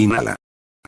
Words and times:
Inhala. 0.00 0.36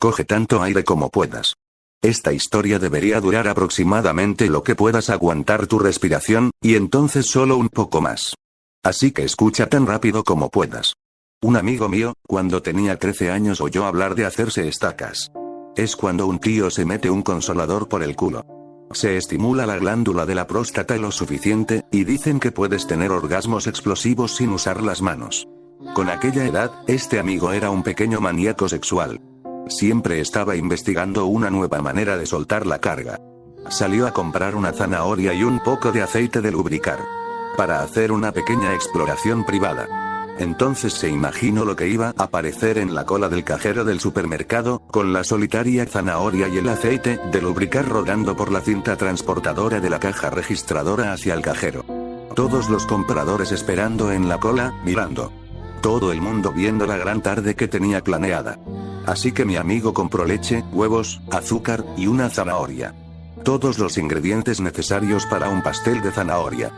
Coge 0.01 0.25
tanto 0.25 0.63
aire 0.63 0.85
como 0.85 1.11
puedas. 1.11 1.55
Esta 2.03 2.33
historia 2.33 2.79
debería 2.79 3.21
durar 3.21 3.47
aproximadamente 3.47 4.49
lo 4.49 4.63
que 4.63 4.75
puedas 4.75 5.11
aguantar 5.11 5.67
tu 5.67 5.79
respiración, 5.79 6.51
y 6.63 6.77
entonces 6.77 7.27
solo 7.27 7.59
un 7.59 7.69
poco 7.69 8.01
más. 8.01 8.35
Así 8.83 9.13
que 9.13 9.23
escucha 9.23 9.67
tan 9.67 9.87
rápido 9.87 10.25
como 10.25 10.49
puedas. 10.49 10.95
Un 11.43 11.57
amigo 11.57 11.91
mío, 11.91 12.15
cuando 12.27 12.63
tenía 12.63 12.99
13 12.99 13.31
años 13.31 13.61
oyó 13.61 13.85
hablar 13.85 14.15
de 14.15 14.25
hacerse 14.25 14.67
estacas. 14.67 15.31
Es 15.77 15.95
cuando 15.95 16.27
un 16.27 16.39
tío 16.39 16.71
se 16.71 16.87
mete 16.87 17.11
un 17.11 17.23
consolador 17.23 17.89
por 17.89 18.03
el 18.03 18.17
culo. 18.17 18.47
Se 18.93 19.19
estimula 19.19 19.67
la 19.67 19.77
glándula 19.77 20.25
de 20.25 20.35
la 20.35 20.47
próstata 20.47 20.97
lo 20.97 21.13
suficiente, 21.13 21.85
y 21.93 22.05
dicen 22.05 22.41
que 22.41 22.51
puedes 22.51 22.87
tener 22.87 23.11
orgasmos 23.11 23.67
explosivos 23.67 24.37
sin 24.37 24.51
usar 24.51 24.83
las 24.83 25.03
manos. 25.03 25.47
Con 25.95 26.09
aquella 26.09 26.47
edad, 26.47 26.71
este 26.87 27.19
amigo 27.19 27.53
era 27.53 27.71
un 27.71 27.83
pequeño 27.83 28.19
maníaco 28.21 28.67
sexual. 28.69 29.21
Siempre 29.69 30.21
estaba 30.21 30.57
investigando 30.57 31.27
una 31.27 31.51
nueva 31.51 31.83
manera 31.83 32.17
de 32.17 32.25
soltar 32.25 32.67
la 32.67 32.79
carga. 32.79 33.21
Salió 33.69 34.07
a 34.07 34.13
comprar 34.13 34.55
una 34.57 34.73
zanahoria 34.73 35.35
y 35.35 35.45
un 35.45 35.61
poco 35.61 35.93
de 35.93 36.03
aceite 36.03 36.41
de 36.41 36.51
lubricar. 36.51 36.99
Para 37.59 37.83
hacer 37.83 38.11
una 38.11 38.33
pequeña 38.33 38.73
exploración 38.73 39.45
privada. 39.45 39.87
Entonces 40.39 40.95
se 40.95 41.11
imaginó 41.11 41.67
lo 41.67 41.77
que 41.77 41.89
iba 41.89 42.09
a 42.17 42.23
aparecer 42.25 42.79
en 42.79 42.95
la 42.95 43.05
cola 43.05 43.29
del 43.29 43.45
cajero 43.45 43.85
del 43.85 44.01
supermercado, 44.01 44.81
con 44.91 45.13
la 45.13 45.25
solitaria 45.25 45.85
zanahoria 45.85 46.49
y 46.49 46.57
el 46.57 46.69
aceite 46.71 47.21
de 47.31 47.43
lubricar 47.43 47.87
rodando 47.87 48.35
por 48.35 48.51
la 48.51 48.63
cinta 48.63 48.97
transportadora 48.97 49.79
de 49.79 49.91
la 49.91 50.01
caja 50.01 50.31
registradora 50.31 51.13
hacia 51.13 51.35
el 51.35 51.43
cajero. 51.43 51.85
Todos 52.35 52.71
los 52.71 52.87
compradores 52.87 53.53
esperando 53.53 54.11
en 54.11 54.29
la 54.31 54.41
cola, 54.41 54.73
mirando. 54.85 55.42
Todo 55.83 56.13
el 56.13 56.21
mundo 56.21 56.53
viendo 56.53 56.87
la 56.87 56.97
gran 56.97 57.23
tarde 57.23 57.57
que 57.57 57.67
tenía 57.67 58.05
planeada. 58.05 58.57
Así 59.05 59.33
que 59.33 59.45
mi 59.45 59.57
amigo 59.57 59.93
compró 59.93 60.25
leche, 60.25 60.63
huevos, 60.73 61.21
azúcar, 61.33 61.85
y 61.97 62.07
una 62.07 62.31
zanahoria. 62.31 62.95
Todos 63.43 63.81
los 63.81 63.99
ingredientes 63.99 64.61
necesarios 64.61 65.27
para 65.27 65.49
un 65.49 65.61
pastel 65.61 66.01
de 66.01 66.13
zanahoria. 66.13 66.71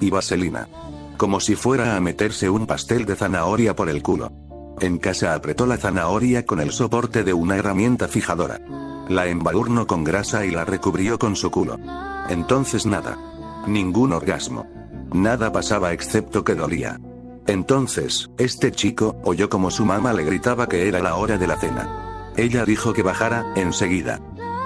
Y 0.00 0.10
vaselina. 0.10 0.68
Como 1.16 1.40
si 1.40 1.56
fuera 1.56 1.96
a 1.96 2.00
meterse 2.00 2.48
un 2.48 2.68
pastel 2.68 3.04
de 3.04 3.16
zanahoria 3.16 3.74
por 3.74 3.88
el 3.88 4.00
culo. 4.00 4.30
En 4.78 4.98
casa 4.98 5.34
apretó 5.34 5.66
la 5.66 5.76
zanahoria 5.76 6.46
con 6.46 6.60
el 6.60 6.70
soporte 6.70 7.24
de 7.24 7.34
una 7.34 7.56
herramienta 7.56 8.06
fijadora. 8.06 8.60
La 9.08 9.26
embadurnó 9.26 9.88
con 9.88 10.04
grasa 10.04 10.46
y 10.46 10.52
la 10.52 10.64
recubrió 10.64 11.18
con 11.18 11.34
su 11.34 11.50
culo. 11.50 11.80
Entonces 12.28 12.86
nada. 12.86 13.18
Ningún 13.66 14.12
orgasmo. 14.12 14.68
Nada 15.12 15.50
pasaba 15.50 15.92
excepto 15.92 16.44
que 16.44 16.54
dolía. 16.54 17.00
Entonces, 17.46 18.30
este 18.38 18.70
chico 18.70 19.16
oyó 19.24 19.48
como 19.48 19.70
su 19.70 19.84
mamá 19.84 20.12
le 20.12 20.24
gritaba 20.24 20.68
que 20.68 20.88
era 20.88 21.00
la 21.00 21.16
hora 21.16 21.38
de 21.38 21.46
la 21.46 21.56
cena. 21.56 22.32
Ella 22.36 22.64
dijo 22.64 22.92
que 22.92 23.02
bajara, 23.02 23.52
enseguida. 23.56 24.20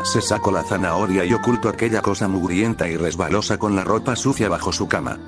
Se 0.05 0.21
sacó 0.21 0.53
la 0.53 0.63
zanahoria 0.63 1.25
y 1.25 1.33
ocultó 1.33 1.69
aquella 1.69 2.03
cosa 2.03 2.29
mugrienta 2.29 2.89
y 2.89 2.97
resbalosa 2.97 3.59
con 3.59 3.75
la 3.75 3.83
ropa 3.83 4.15
sucia 4.15 4.49
bajo 4.49 4.73
su 4.73 4.89
cama. 4.89 5.19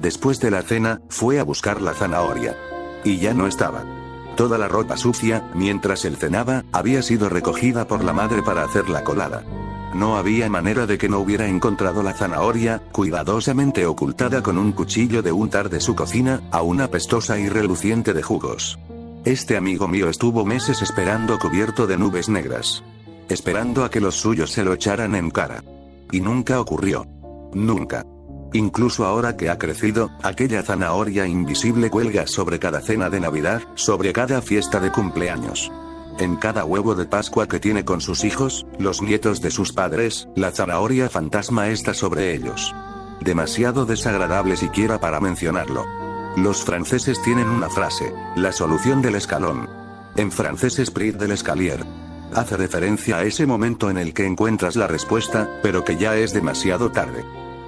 Después 0.00 0.40
de 0.40 0.50
la 0.50 0.62
cena, 0.62 1.00
fue 1.08 1.38
a 1.38 1.44
buscar 1.44 1.80
la 1.80 1.94
zanahoria. 1.94 2.56
Y 3.04 3.18
ya 3.18 3.32
no 3.32 3.46
estaba. 3.46 3.84
Toda 4.36 4.58
la 4.58 4.68
ropa 4.68 4.98
sucia, 4.98 5.50
mientras 5.54 6.04
él 6.04 6.16
cenaba, 6.16 6.64
había 6.72 7.02
sido 7.02 7.30
recogida 7.30 7.86
por 7.86 8.04
la 8.04 8.12
madre 8.12 8.42
para 8.42 8.64
hacer 8.64 8.90
la 8.90 9.04
colada. 9.04 9.44
No 9.96 10.18
había 10.18 10.50
manera 10.50 10.86
de 10.86 10.98
que 10.98 11.08
no 11.08 11.20
hubiera 11.20 11.48
encontrado 11.48 12.02
la 12.02 12.12
zanahoria, 12.12 12.82
cuidadosamente 12.92 13.86
ocultada 13.86 14.42
con 14.42 14.58
un 14.58 14.72
cuchillo 14.72 15.22
de 15.22 15.32
untar 15.32 15.70
de 15.70 15.80
su 15.80 15.94
cocina, 15.94 16.42
a 16.50 16.60
una 16.60 16.88
pestosa 16.88 17.38
y 17.38 17.48
reluciente 17.48 18.12
de 18.12 18.22
jugos. 18.22 18.78
Este 19.24 19.56
amigo 19.56 19.88
mío 19.88 20.10
estuvo 20.10 20.44
meses 20.44 20.82
esperando 20.82 21.38
cubierto 21.38 21.86
de 21.86 21.96
nubes 21.96 22.28
negras. 22.28 22.84
Esperando 23.30 23.86
a 23.86 23.90
que 23.90 24.02
los 24.02 24.16
suyos 24.16 24.52
se 24.52 24.64
lo 24.64 24.74
echaran 24.74 25.14
en 25.14 25.30
cara. 25.30 25.64
Y 26.12 26.20
nunca 26.20 26.60
ocurrió. 26.60 27.06
Nunca. 27.54 28.04
Incluso 28.52 29.06
ahora 29.06 29.38
que 29.38 29.48
ha 29.48 29.56
crecido, 29.56 30.10
aquella 30.22 30.62
zanahoria 30.62 31.26
invisible 31.26 31.88
cuelga 31.88 32.26
sobre 32.26 32.58
cada 32.58 32.82
cena 32.82 33.08
de 33.08 33.20
Navidad, 33.20 33.62
sobre 33.76 34.12
cada 34.12 34.42
fiesta 34.42 34.78
de 34.78 34.92
cumpleaños. 34.92 35.72
En 36.18 36.36
cada 36.36 36.64
huevo 36.64 36.94
de 36.94 37.04
Pascua 37.04 37.46
que 37.46 37.60
tiene 37.60 37.84
con 37.84 38.00
sus 38.00 38.24
hijos, 38.24 38.66
los 38.78 39.02
nietos 39.02 39.42
de 39.42 39.50
sus 39.50 39.72
padres, 39.72 40.28
la 40.34 40.50
zanahoria 40.50 41.10
fantasma 41.10 41.68
está 41.68 41.92
sobre 41.92 42.34
ellos. 42.34 42.74
Demasiado 43.20 43.84
desagradable 43.84 44.56
siquiera 44.56 44.98
para 44.98 45.20
mencionarlo. 45.20 45.84
Los 46.36 46.64
franceses 46.64 47.20
tienen 47.22 47.48
una 47.48 47.68
frase, 47.68 48.14
la 48.34 48.52
solución 48.52 49.02
del 49.02 49.16
escalón. 49.16 49.68
En 50.16 50.32
francés 50.32 50.78
esprit 50.78 51.16
del 51.16 51.32
escalier. 51.32 51.84
Hace 52.34 52.56
referencia 52.56 53.18
a 53.18 53.24
ese 53.24 53.46
momento 53.46 53.90
en 53.90 53.98
el 53.98 54.14
que 54.14 54.24
encuentras 54.24 54.74
la 54.74 54.86
respuesta, 54.86 55.60
pero 55.62 55.84
que 55.84 55.96
ya 55.96 56.16
es 56.16 56.32
demasiado 56.32 56.92
tarde. 56.92 57.24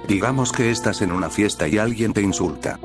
Digamos 0.07 0.51
que 0.51 0.71
estás 0.71 1.03
en 1.03 1.11
una 1.11 1.29
fiesta 1.29 1.67
y 1.67 1.77
alguien 1.77 2.13
te 2.13 2.23
insulta. 2.23 2.79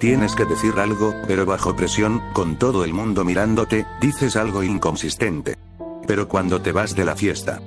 Tienes 0.00 0.34
que 0.34 0.46
decir 0.46 0.78
algo, 0.78 1.14
pero 1.26 1.44
bajo 1.44 1.76
presión, 1.76 2.22
con 2.32 2.56
todo 2.56 2.84
el 2.84 2.94
mundo 2.94 3.22
mirándote, 3.22 3.86
dices 4.00 4.34
algo 4.34 4.62
inconsistente. 4.62 5.58
Pero 6.06 6.26
cuando 6.26 6.62
te 6.62 6.72
vas 6.72 6.96
de 6.96 7.04
la 7.04 7.14
fiesta, 7.14 7.60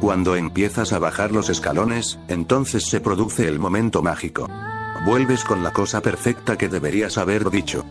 cuando 0.00 0.36
empiezas 0.36 0.92
a 0.92 1.00
bajar 1.00 1.32
los 1.32 1.50
escalones, 1.50 2.20
entonces 2.28 2.84
se 2.86 3.00
produce 3.00 3.48
el 3.48 3.58
momento 3.58 4.04
mágico. 4.04 4.48
Vuelves 5.04 5.42
con 5.42 5.64
la 5.64 5.72
cosa 5.72 6.00
perfecta 6.00 6.56
que 6.56 6.68
deberías 6.68 7.18
haber 7.18 7.50
dicho. 7.50 7.84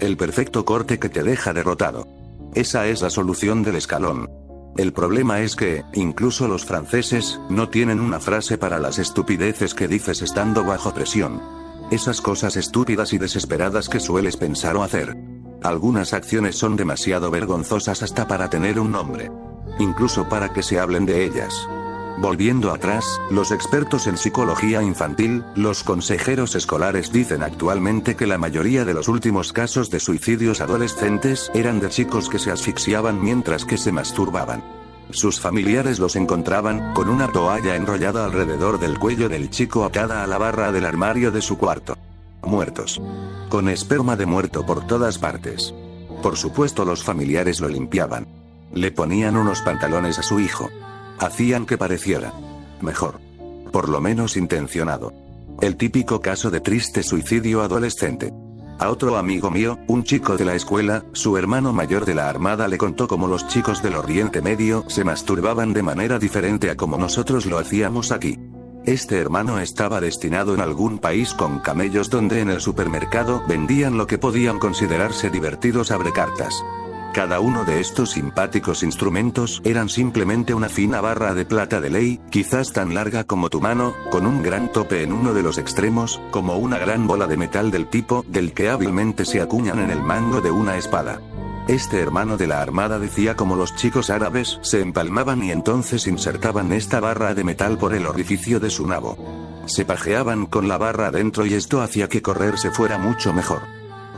El 0.00 0.18
perfecto 0.18 0.66
corte 0.66 0.98
que 0.98 1.08
te 1.08 1.22
deja 1.22 1.54
derrotado. 1.54 2.06
Esa 2.54 2.86
es 2.86 3.00
la 3.00 3.08
solución 3.08 3.62
del 3.62 3.76
escalón. 3.76 4.28
El 4.76 4.92
problema 4.92 5.40
es 5.40 5.56
que, 5.56 5.82
incluso 5.94 6.46
los 6.46 6.66
franceses, 6.66 7.40
no 7.48 7.70
tienen 7.70 8.00
una 8.00 8.20
frase 8.20 8.58
para 8.58 8.78
las 8.78 8.98
estupideces 8.98 9.72
que 9.72 9.88
dices 9.88 10.20
estando 10.20 10.62
bajo 10.62 10.92
presión. 10.92 11.65
Esas 11.90 12.20
cosas 12.20 12.56
estúpidas 12.56 13.12
y 13.12 13.18
desesperadas 13.18 13.88
que 13.88 14.00
sueles 14.00 14.36
pensar 14.36 14.76
o 14.76 14.82
hacer. 14.82 15.16
Algunas 15.62 16.12
acciones 16.12 16.56
son 16.56 16.76
demasiado 16.76 17.30
vergonzosas 17.30 18.02
hasta 18.02 18.26
para 18.26 18.50
tener 18.50 18.78
un 18.78 18.92
nombre. 18.92 19.30
Incluso 19.78 20.28
para 20.28 20.52
que 20.52 20.62
se 20.62 20.78
hablen 20.78 21.06
de 21.06 21.24
ellas. 21.24 21.68
Volviendo 22.18 22.72
atrás, 22.72 23.20
los 23.30 23.52
expertos 23.52 24.06
en 24.06 24.16
psicología 24.16 24.82
infantil, 24.82 25.44
los 25.54 25.84
consejeros 25.84 26.54
escolares 26.54 27.12
dicen 27.12 27.42
actualmente 27.42 28.16
que 28.16 28.26
la 28.26 28.38
mayoría 28.38 28.86
de 28.86 28.94
los 28.94 29.08
últimos 29.08 29.52
casos 29.52 29.90
de 29.90 30.00
suicidios 30.00 30.62
adolescentes 30.62 31.50
eran 31.54 31.78
de 31.78 31.90
chicos 31.90 32.30
que 32.30 32.38
se 32.38 32.50
asfixiaban 32.50 33.22
mientras 33.22 33.66
que 33.66 33.76
se 33.76 33.92
masturbaban. 33.92 34.85
Sus 35.10 35.40
familiares 35.40 35.98
los 35.98 36.16
encontraban, 36.16 36.92
con 36.94 37.08
una 37.08 37.30
toalla 37.30 37.76
enrollada 37.76 38.24
alrededor 38.24 38.80
del 38.80 38.98
cuello 38.98 39.28
del 39.28 39.50
chico 39.50 39.84
atada 39.84 40.22
a 40.22 40.26
la 40.26 40.38
barra 40.38 40.72
del 40.72 40.84
armario 40.84 41.30
de 41.30 41.42
su 41.42 41.56
cuarto. 41.56 41.96
Muertos. 42.42 43.00
Con 43.48 43.68
esperma 43.68 44.16
de 44.16 44.26
muerto 44.26 44.66
por 44.66 44.86
todas 44.86 45.18
partes. 45.18 45.74
Por 46.22 46.36
supuesto 46.36 46.84
los 46.84 47.02
familiares 47.04 47.60
lo 47.60 47.68
limpiaban. 47.68 48.26
Le 48.72 48.90
ponían 48.90 49.36
unos 49.36 49.62
pantalones 49.62 50.18
a 50.18 50.22
su 50.22 50.40
hijo. 50.40 50.68
Hacían 51.18 51.66
que 51.66 51.78
pareciera. 51.78 52.32
Mejor. 52.80 53.20
Por 53.72 53.88
lo 53.88 54.00
menos 54.00 54.36
intencionado. 54.36 55.12
El 55.60 55.76
típico 55.76 56.20
caso 56.20 56.50
de 56.50 56.60
triste 56.60 57.02
suicidio 57.02 57.62
adolescente. 57.62 58.32
A 58.78 58.90
otro 58.90 59.16
amigo 59.16 59.50
mío, 59.50 59.78
un 59.86 60.04
chico 60.04 60.36
de 60.36 60.44
la 60.44 60.54
escuela, 60.54 61.04
su 61.12 61.38
hermano 61.38 61.72
mayor 61.72 62.04
de 62.04 62.14
la 62.14 62.28
armada 62.28 62.68
le 62.68 62.76
contó 62.76 63.08
cómo 63.08 63.26
los 63.26 63.48
chicos 63.48 63.82
del 63.82 63.94
Oriente 63.94 64.42
Medio 64.42 64.84
se 64.88 65.02
masturbaban 65.02 65.72
de 65.72 65.82
manera 65.82 66.18
diferente 66.18 66.68
a 66.68 66.76
como 66.76 66.98
nosotros 66.98 67.46
lo 67.46 67.58
hacíamos 67.58 68.12
aquí. 68.12 68.38
Este 68.84 69.18
hermano 69.18 69.58
estaba 69.60 70.00
destinado 70.00 70.54
en 70.54 70.60
algún 70.60 70.98
país 70.98 71.32
con 71.32 71.58
camellos 71.60 72.10
donde 72.10 72.40
en 72.40 72.50
el 72.50 72.60
supermercado 72.60 73.42
vendían 73.48 73.96
lo 73.96 74.06
que 74.06 74.18
podían 74.18 74.58
considerarse 74.58 75.30
divertidos 75.30 75.90
abrecartas. 75.90 76.62
Cada 77.16 77.40
uno 77.40 77.64
de 77.64 77.80
estos 77.80 78.10
simpáticos 78.10 78.82
instrumentos 78.82 79.62
eran 79.64 79.88
simplemente 79.88 80.52
una 80.52 80.68
fina 80.68 81.00
barra 81.00 81.32
de 81.32 81.46
plata 81.46 81.80
de 81.80 81.88
ley, 81.88 82.20
quizás 82.28 82.74
tan 82.74 82.92
larga 82.92 83.24
como 83.24 83.48
tu 83.48 83.58
mano, 83.58 83.94
con 84.10 84.26
un 84.26 84.42
gran 84.42 84.70
tope 84.70 85.02
en 85.02 85.14
uno 85.14 85.32
de 85.32 85.42
los 85.42 85.56
extremos, 85.56 86.20
como 86.30 86.58
una 86.58 86.76
gran 86.76 87.06
bola 87.06 87.26
de 87.26 87.38
metal 87.38 87.70
del 87.70 87.86
tipo 87.86 88.22
del 88.28 88.52
que 88.52 88.68
hábilmente 88.68 89.24
se 89.24 89.40
acuñan 89.40 89.78
en 89.78 89.90
el 89.90 90.02
mango 90.02 90.42
de 90.42 90.50
una 90.50 90.76
espada. 90.76 91.22
Este 91.68 92.00
hermano 92.00 92.36
de 92.36 92.48
la 92.48 92.60
armada 92.60 92.98
decía 92.98 93.34
como 93.34 93.56
los 93.56 93.74
chicos 93.76 94.10
árabes 94.10 94.58
se 94.60 94.82
empalmaban 94.82 95.42
y 95.42 95.52
entonces 95.52 96.06
insertaban 96.06 96.70
esta 96.70 97.00
barra 97.00 97.32
de 97.32 97.44
metal 97.44 97.78
por 97.78 97.94
el 97.94 98.06
orificio 98.06 98.60
de 98.60 98.68
su 98.68 98.86
nabo. 98.86 99.16
Se 99.64 99.86
pajeaban 99.86 100.44
con 100.44 100.68
la 100.68 100.76
barra 100.76 101.06
adentro 101.06 101.46
y 101.46 101.54
esto 101.54 101.80
hacía 101.80 102.10
que 102.10 102.20
correr 102.20 102.58
se 102.58 102.70
fuera 102.70 102.98
mucho 102.98 103.32
mejor. 103.32 103.62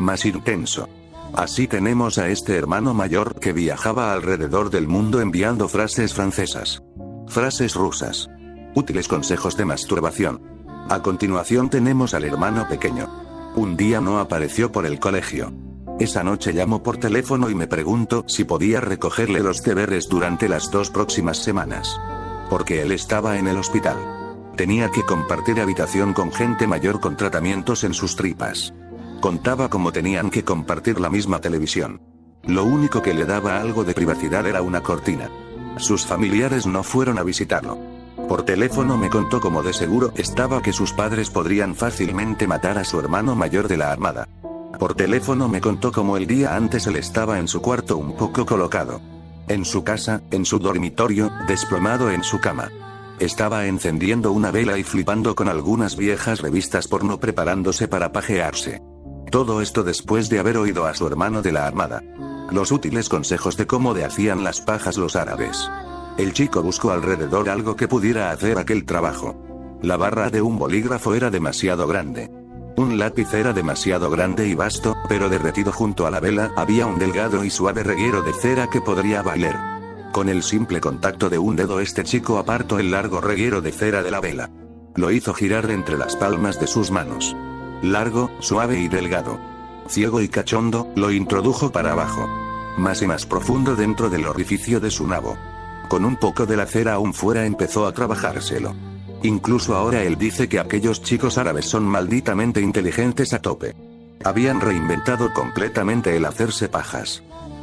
Más 0.01 0.25
intenso. 0.25 0.89
Así 1.35 1.69
tenemos 1.69 2.19
a 2.19 2.29
este 2.29 2.57
hermano 2.57 2.95
mayor 2.95 3.39
que 3.39 3.53
viajaba 3.53 4.13
alrededor 4.13 4.71
del 4.71 4.89
mundo 4.89 5.21
enviando 5.21 5.69
frases 5.69 6.15
francesas. 6.15 6.83
Frases 7.27 7.75
rusas. 7.75 8.29
Útiles 8.75 9.09
consejos 9.09 9.57
de 9.57 9.65
masturbación. 9.65 10.43
A 10.89 11.03
continuación 11.03 11.69
tenemos 11.69 12.15
al 12.15 12.25
hermano 12.25 12.67
pequeño. 12.69 13.09
Un 13.55 13.77
día 13.77 14.01
no 14.01 14.19
apareció 14.21 14.73
por 14.73 14.87
el 14.87 14.99
colegio. 14.99 15.53
Esa 16.01 16.23
noche 16.23 16.53
llamo 16.53 16.83
por 16.83 16.97
teléfono 16.97 17.51
y 17.51 17.55
me 17.55 17.67
pregunto 17.67 18.25
si 18.29 18.45
podía 18.45 18.81
recogerle 18.81 19.41
los 19.41 19.63
deberes 19.63 20.09
durante 20.09 20.49
las 20.49 20.71
dos 20.71 20.91
próximas 20.91 21.39
semanas. 21.39 22.01
Porque 22.49 22.83
él 22.83 22.93
estaba 22.93 23.39
en 23.39 23.49
el 23.49 23.59
hospital. 23.59 23.97
Tenía 24.57 24.91
que 24.91 25.03
compartir 25.03 25.61
habitación 25.61 26.15
con 26.15 26.33
gente 26.33 26.67
mayor 26.67 27.01
con 27.01 27.17
tratamientos 27.17 27.85
en 27.85 27.95
sus 27.95 28.17
tripas. 28.17 28.73
Contaba 29.21 29.69
cómo 29.69 29.91
tenían 29.91 30.31
que 30.31 30.45
compartir 30.45 31.01
la 31.01 31.11
misma 31.11 31.41
televisión. 31.41 32.01
Lo 32.45 32.65
único 32.65 33.03
que 33.03 33.15
le 33.15 33.25
daba 33.25 33.61
algo 33.61 33.83
de 33.83 33.93
privacidad 33.93 34.47
era 34.47 34.63
una 34.63 34.81
cortina. 34.81 35.29
Sus 35.77 36.07
familiares 36.07 36.67
no 36.67 36.85
fueron 36.85 37.19
a 37.19 37.25
visitarlo. 37.25 37.79
Por 38.29 38.45
teléfono 38.45 38.97
me 38.97 39.11
contó 39.11 39.41
como 39.41 39.63
de 39.63 39.73
seguro 39.73 40.13
estaba 40.15 40.63
que 40.63 40.73
sus 40.73 40.93
padres 40.93 41.31
podrían 41.31 41.75
fácilmente 41.75 42.47
matar 42.47 42.79
a 42.79 42.85
su 42.85 43.01
hermano 43.01 43.35
mayor 43.35 43.67
de 43.67 43.77
la 43.77 43.91
armada. 43.91 44.29
Por 44.79 44.95
teléfono 44.95 45.49
me 45.49 45.61
contó 45.61 45.91
cómo 45.91 46.17
el 46.17 46.27
día 46.29 46.55
antes 46.55 46.87
él 46.87 46.97
estaba 46.97 47.41
en 47.41 47.49
su 47.49 47.61
cuarto 47.61 47.97
un 47.97 48.15
poco 48.17 48.47
colocado. 48.47 49.01
En 49.49 49.65
su 49.65 49.83
casa, 49.83 50.23
en 50.31 50.45
su 50.45 50.61
dormitorio, 50.61 51.33
desplomado 51.49 52.11
en 52.11 52.23
su 52.23 52.39
cama. 52.41 52.71
Estaba 53.19 53.67
encendiendo 53.67 54.31
una 54.31 54.53
vela 54.53 54.79
y 54.79 54.85
flipando 54.85 55.35
con 55.35 55.49
algunas 55.49 55.97
viejas 55.97 56.41
revistas 56.41 56.87
porno 56.87 57.19
preparándose 57.19 57.89
para 57.89 58.13
pajearse. 58.13 58.81
Todo 59.31 59.61
esto 59.61 59.83
después 59.83 60.29
de 60.31 60.39
haber 60.39 60.57
oído 60.57 60.87
a 60.87 60.95
su 60.95 61.07
hermano 61.07 61.43
de 61.43 61.53
la 61.53 61.67
armada. 61.67 62.03
Los 62.51 62.73
útiles 62.73 63.09
consejos 63.09 63.57
de 63.57 63.67
cómo 63.67 63.93
de 63.93 64.05
hacían 64.05 64.43
las 64.43 64.61
pajas 64.61 64.97
los 64.97 65.17
árabes. 65.17 65.71
El 66.17 66.33
chico 66.33 66.63
buscó 66.63 66.93
alrededor 66.93 67.51
algo 67.51 67.77
que 67.77 67.89
pudiera 67.89 68.31
hacer 68.31 68.59
aquel 68.59 68.87
trabajo. 68.87 69.37
La 69.83 69.97
barra 69.97 70.31
de 70.31 70.41
un 70.41 70.59
bolígrafo 70.59 71.15
era 71.15 71.31
demasiado 71.31 71.87
grande. 71.87 72.31
Un 72.77 72.99
lápiz 72.99 73.33
era 73.35 73.53
demasiado 73.53 74.11
grande 74.11 74.49
y 74.49 74.55
vasto, 74.55 74.97
pero 75.09 75.29
derretido 75.29 75.73
junto 75.73 76.07
a 76.07 76.11
la 76.11 76.21
vela 76.21 76.53
había 76.57 76.87
un 76.87 76.99
delgado 76.99 77.45
y 77.45 77.51
suave 77.51 77.83
reguero 77.83 78.23
de 78.23 78.33
cera 78.33 78.71
que 78.71 78.81
podría 78.81 79.23
valer. 79.23 79.57
Con 80.13 80.29
el 80.29 80.43
simple 80.43 80.81
contacto 80.81 81.29
de 81.29 81.39
un 81.39 81.55
dedo 81.55 81.81
este 81.81 82.03
chico 82.03 82.39
apartó 82.39 82.79
el 82.79 82.91
largo 82.91 83.21
reguero 83.21 83.61
de 83.61 83.73
cera 83.73 84.03
de 84.03 84.11
la 84.11 84.21
vela. 84.21 84.51
Lo 84.97 85.11
hizo 85.11 85.35
girar 85.35 85.71
entre 85.71 85.99
las 85.99 86.17
palmas 86.17 86.59
de 86.59 86.67
sus 86.67 86.91
manos. 86.91 87.37
Largo, 87.83 88.31
suave 88.41 88.81
y 88.81 88.89
delgado. 88.89 89.39
Ciego 89.89 90.21
y 90.21 90.29
cachondo, 90.29 90.91
lo 90.97 91.13
introdujo 91.13 91.71
para 91.71 91.93
abajo. 91.93 92.29
Más 92.77 93.03
y 93.03 93.07
más 93.07 93.25
profundo 93.25 93.77
dentro 93.77 94.11
del 94.11 94.27
orificio 94.27 94.81
de 94.81 94.91
su 94.91 95.07
nabo. 95.07 95.37
Con 95.89 96.05
un 96.05 96.17
poco 96.17 96.45
de 96.45 96.57
la 96.57 96.67
cera 96.67 96.95
aún 96.95 97.15
fuera 97.15 97.47
empezó 97.47 97.87
a 97.87 97.93
trabajárselo. 97.93 98.75
Incluso 99.23 99.75
ahora 99.75 100.03
él 100.03 100.17
dice 100.17 100.49
que 100.49 100.61
aquellos 100.61 101.03
chicos 101.03 101.39
árabes 101.39 101.65
son 101.65 101.85
malditamente 101.85 102.61
inteligentes 102.61 103.33
a 103.33 103.41
tope. 103.41 103.75
Habían 104.25 104.61
reinventado 104.61 105.33
completamente 105.33 106.17
el 106.17 106.25
hacerse 106.25 106.69
pajas. 106.69 107.23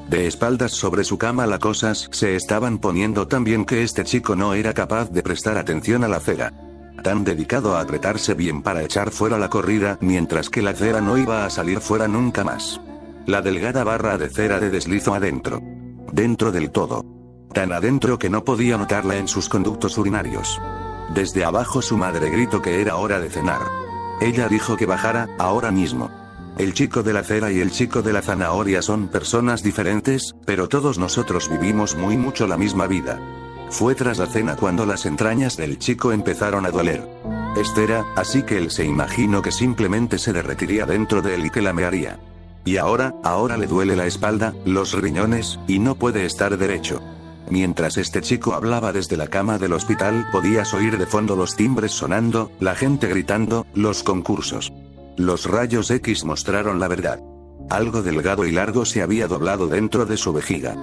De 0.09 0.27
espaldas 0.27 0.71
sobre 0.71 1.03
su 1.03 1.17
cama 1.17 1.47
las 1.47 1.59
cosas 1.59 2.09
se 2.12 2.35
estaban 2.35 2.77
poniendo 2.77 3.27
tan 3.27 3.44
bien 3.44 3.65
que 3.65 3.83
este 3.83 4.03
chico 4.03 4.35
no 4.35 4.53
era 4.53 4.73
capaz 4.73 5.09
de 5.12 5.23
prestar 5.23 5.57
atención 5.57 6.03
a 6.03 6.07
la 6.07 6.19
cera. 6.19 6.53
Tan 7.06 7.24
dedicado 7.24 7.78
a 7.78 7.81
apretarse 7.81 8.34
bien 8.34 8.63
para 8.63 8.81
echar 8.81 9.12
fuera 9.12 9.38
la 9.38 9.48
corrida, 9.48 10.00
mientras 10.02 10.50
que 10.50 10.63
la 10.63 10.74
cera 10.74 11.02
no 11.02 11.19
iba 11.19 11.46
a 11.46 11.52
salir 11.52 11.80
fuera 11.80 12.07
nunca 12.07 12.44
más. 12.44 12.81
La 13.28 13.44
delgada 13.44 13.84
barra 13.84 14.18
de 14.18 14.28
cera 14.28 14.60
de 14.60 14.72
deslizo 14.72 15.13
adentro. 15.13 15.62
Dentro 16.12 16.52
del 16.52 16.72
todo. 16.72 17.06
Tan 17.54 17.74
adentro 17.74 18.18
que 18.18 18.31
no 18.31 18.44
podía 18.44 18.75
notarla 18.80 19.18
en 19.18 19.28
sus 19.28 19.50
conductos 19.50 20.00
urinarios. 20.00 20.60
Desde 21.13 21.46
abajo 21.46 21.84
su 21.84 21.96
madre 21.96 22.31
gritó 22.31 22.63
que 22.63 22.81
era 22.81 22.96
hora 22.96 23.19
de 23.19 23.30
cenar. 23.30 23.62
Ella 24.19 24.48
dijo 24.48 24.75
que 24.75 24.88
bajara, 24.88 25.30
ahora 25.38 25.69
mismo. 25.69 26.10
El 26.58 26.74
chico 26.74 27.04
de 27.04 27.13
la 27.13 27.22
cera 27.22 27.51
y 27.51 27.60
el 27.60 27.69
chico 27.69 28.01
de 28.01 28.13
la 28.13 28.24
zanahoria 28.24 28.81
son 28.81 29.10
personas 29.10 29.62
diferentes, 29.62 30.34
pero 30.44 30.68
todos 30.69 30.98
nosotros 30.98 31.51
vivimos 31.51 31.96
muy 31.96 32.18
mucho 32.18 32.48
la 32.48 32.58
misma 32.58 32.88
vida. 32.88 33.19
Fue 33.69 33.95
tras 33.95 34.19
la 34.19 34.27
cena 34.27 34.56
cuando 34.56 34.85
las 34.85 35.06
entrañas 35.06 35.57
del 35.57 35.77
chico 35.79 36.12
empezaron 36.12 36.65
a 36.65 36.71
doler. 36.71 37.07
Estera, 37.57 38.06
así 38.15 38.44
que 38.44 38.57
él 38.57 38.71
se 38.71 38.85
imaginó 38.85 39.41
que 39.41 39.51
simplemente 39.51 40.17
se 40.17 40.33
derretiría 40.33 40.85
dentro 40.85 41.21
de 41.21 41.35
él 41.35 41.45
y 41.45 41.50
que 41.50 41.62
la 41.62 41.73
mearía. 41.73 42.19
Y 42.65 42.77
ahora, 42.77 43.13
ahora 43.23 43.57
le 43.57 43.67
duele 43.67 43.95
la 43.95 44.07
espalda, 44.07 44.53
los 44.65 44.94
riñones, 44.94 45.59
y 45.67 45.79
no 45.79 45.95
puede 45.95 46.25
estar 46.25 46.57
derecho. 46.57 47.01
Mientras 47.50 47.97
este 47.97 48.21
chico 48.21 48.53
hablaba 48.53 48.91
desde 48.91 49.17
la 49.17 49.27
cama 49.27 49.59
del 49.59 49.73
hospital, 49.73 50.27
podías 50.31 50.73
oír 50.73 50.97
de 50.97 51.06
fondo 51.06 51.35
los 51.35 51.56
timbres 51.56 51.91
sonando, 51.91 52.51
la 52.59 52.75
gente 52.75 53.07
gritando, 53.07 53.67
los 53.75 54.03
concursos. 54.03 54.73
Los 55.15 55.45
rayos 55.45 55.91
X 55.91 56.25
mostraron 56.25 56.79
la 56.79 56.88
verdad. 56.88 57.19
Algo 57.69 58.01
delgado 58.01 58.45
y 58.45 58.51
largo 58.51 58.85
se 58.85 59.01
había 59.01 59.27
doblado 59.27 59.67
dentro 59.67 60.06
de 60.06 60.17
su 60.17 60.33
vejiga. 60.33 60.75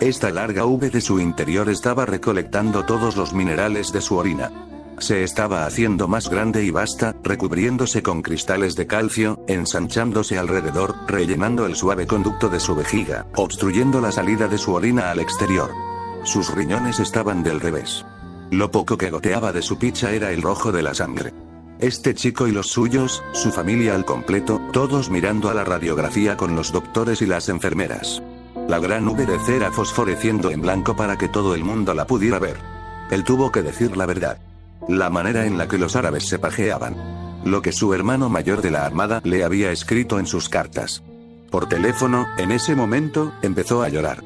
Esta 0.00 0.30
larga 0.30 0.64
V 0.64 0.88
de 0.88 1.02
su 1.02 1.20
interior 1.20 1.68
estaba 1.68 2.06
recolectando 2.06 2.86
todos 2.86 3.16
los 3.16 3.34
minerales 3.34 3.92
de 3.92 4.00
su 4.00 4.16
orina. 4.16 4.50
Se 4.98 5.22
estaba 5.22 5.66
haciendo 5.66 6.08
más 6.08 6.30
grande 6.30 6.64
y 6.64 6.70
vasta, 6.70 7.14
recubriéndose 7.22 8.02
con 8.02 8.22
cristales 8.22 8.76
de 8.76 8.86
calcio, 8.86 9.44
ensanchándose 9.46 10.38
alrededor, 10.38 10.94
rellenando 11.06 11.66
el 11.66 11.76
suave 11.76 12.06
conducto 12.06 12.48
de 12.48 12.60
su 12.60 12.74
vejiga, 12.74 13.26
obstruyendo 13.36 14.00
la 14.00 14.10
salida 14.10 14.48
de 14.48 14.56
su 14.56 14.72
orina 14.72 15.10
al 15.10 15.20
exterior. 15.20 15.70
Sus 16.24 16.54
riñones 16.54 16.98
estaban 16.98 17.42
del 17.42 17.60
revés. 17.60 18.06
Lo 18.50 18.70
poco 18.70 18.96
que 18.96 19.10
goteaba 19.10 19.52
de 19.52 19.60
su 19.60 19.76
picha 19.78 20.12
era 20.12 20.32
el 20.32 20.40
rojo 20.40 20.72
de 20.72 20.82
la 20.82 20.94
sangre. 20.94 21.34
Este 21.78 22.14
chico 22.14 22.48
y 22.48 22.52
los 22.52 22.68
suyos, 22.68 23.22
su 23.32 23.52
familia 23.52 23.94
al 23.94 24.06
completo, 24.06 24.62
todos 24.72 25.10
mirando 25.10 25.50
a 25.50 25.54
la 25.54 25.64
radiografía 25.64 26.38
con 26.38 26.56
los 26.56 26.72
doctores 26.72 27.20
y 27.20 27.26
las 27.26 27.50
enfermeras. 27.50 28.22
La 28.70 28.78
gran 28.78 29.04
nube 29.04 29.26
de 29.26 29.40
cera 29.40 29.72
fosforeciendo 29.72 30.52
en 30.52 30.60
blanco 30.60 30.94
para 30.94 31.18
que 31.18 31.26
todo 31.26 31.56
el 31.56 31.64
mundo 31.64 31.92
la 31.92 32.06
pudiera 32.06 32.38
ver. 32.38 32.56
Él 33.10 33.24
tuvo 33.24 33.50
que 33.50 33.62
decir 33.62 33.96
la 33.96 34.06
verdad. 34.06 34.38
La 34.88 35.10
manera 35.10 35.44
en 35.44 35.58
la 35.58 35.66
que 35.66 35.76
los 35.76 35.96
árabes 35.96 36.28
se 36.28 36.38
pajeaban. 36.38 37.42
Lo 37.44 37.62
que 37.62 37.72
su 37.72 37.92
hermano 37.94 38.28
mayor 38.28 38.62
de 38.62 38.70
la 38.70 38.86
armada 38.86 39.22
le 39.24 39.42
había 39.42 39.72
escrito 39.72 40.20
en 40.20 40.26
sus 40.26 40.48
cartas. 40.48 41.02
Por 41.50 41.68
teléfono, 41.68 42.28
en 42.38 42.52
ese 42.52 42.76
momento, 42.76 43.32
empezó 43.42 43.82
a 43.82 43.88
llorar. 43.88 44.22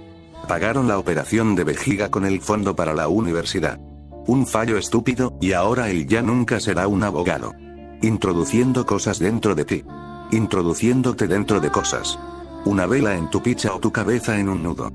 Pagaron 0.47 0.89
la 0.89 0.99
operación 0.99 1.55
de 1.55 1.65
vejiga 1.65 2.11
con 2.11 2.27
el 2.27 2.43
fondo 2.43 2.77
para 2.77 2.93
la 2.93 3.09
universidad. 3.09 3.81
Un 4.27 4.47
fallo 4.47 4.77
estúpido, 4.77 5.39
y 5.41 5.53
ahora 5.53 5.89
él 5.89 6.07
ya 6.07 6.21
nunca 6.21 6.61
será 6.61 6.87
un 6.87 7.03
abogado. 7.03 7.55
Introduciendo 8.03 8.85
cosas 8.85 9.19
dentro 9.19 9.55
de 9.55 9.65
ti. 9.65 9.85
Introduciéndote 10.33 11.29
dentro 11.29 11.61
de 11.61 11.71
cosas. 11.71 12.19
Una 12.67 12.87
vela 12.87 13.15
en 13.15 13.29
tu 13.29 13.43
picha 13.43 13.75
o 13.75 13.79
tu 13.79 13.93
cabeza 13.93 14.39
en 14.39 14.49
un 14.49 14.63
nudo. 14.63 14.91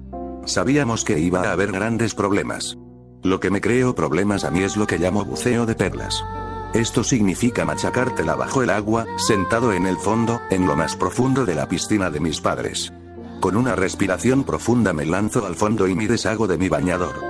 Sabíamos 0.45 1.03
que 1.03 1.19
iba 1.19 1.43
a 1.43 1.51
haber 1.51 1.71
grandes 1.71 2.15
problemas. 2.15 2.79
Lo 3.21 3.39
que 3.39 3.51
me 3.51 3.61
creo 3.61 3.93
problemas 3.93 4.43
a 4.43 4.49
mí 4.49 4.63
es 4.63 4.75
lo 4.75 4.87
que 4.87 4.97
llamo 4.97 5.23
buceo 5.23 5.67
de 5.67 5.75
perlas. 5.75 6.25
Esto 6.73 7.03
significa 7.03 7.65
machacártela 7.65 8.35
bajo 8.35 8.63
el 8.63 8.71
agua, 8.71 9.05
sentado 9.17 9.71
en 9.71 9.85
el 9.85 9.97
fondo, 9.97 10.41
en 10.49 10.65
lo 10.65 10.75
más 10.75 10.95
profundo 10.95 11.45
de 11.45 11.53
la 11.53 11.67
piscina 11.67 12.09
de 12.09 12.19
mis 12.19 12.41
padres. 12.41 12.91
Con 13.39 13.55
una 13.55 13.75
respiración 13.75 14.43
profunda 14.43 14.91
me 14.91 15.05
lanzo 15.05 15.45
al 15.45 15.55
fondo 15.55 15.87
y 15.87 15.93
me 15.93 16.07
deshago 16.07 16.47
de 16.47 16.57
mi 16.57 16.69
bañador. 16.69 17.23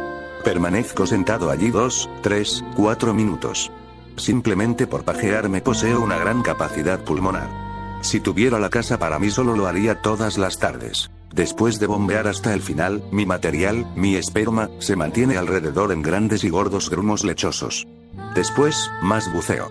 Permanezco 0.46 1.06
sentado 1.06 1.52
allí 1.52 1.70
dos, 1.70 2.10
tres, 2.22 2.64
cuatro 2.78 3.14
minutos. 3.14 3.74
Simplemente 4.16 4.88
por 4.88 5.04
pajearme 5.04 5.60
poseo 5.60 6.02
una 6.02 6.18
gran 6.18 6.42
capacidad 6.44 7.04
pulmonar. 7.04 7.69
Si 8.02 8.20
tuviera 8.20 8.60
la 8.60 8.70
casa 8.70 8.98
para 8.98 9.20
mí 9.20 9.30
solo 9.30 9.56
lo 9.56 9.68
haría 9.68 10.02
todas 10.02 10.38
las 10.38 10.58
tardes. 10.58 11.12
Después 11.34 11.80
de 11.80 11.88
bombear 11.88 12.28
hasta 12.28 12.54
el 12.54 12.62
final, 12.62 13.04
mi 13.12 13.26
material, 13.26 13.92
mi 13.96 14.16
esperma, 14.16 14.70
se 14.80 14.96
mantiene 14.96 15.38
alrededor 15.38 15.92
en 15.92 16.02
grandes 16.02 16.44
y 16.44 16.50
gordos 16.50 16.90
grumos 16.90 17.24
lechosos. 17.24 17.88
Después, 18.34 18.90
más 19.02 19.32
buceo. 19.32 19.70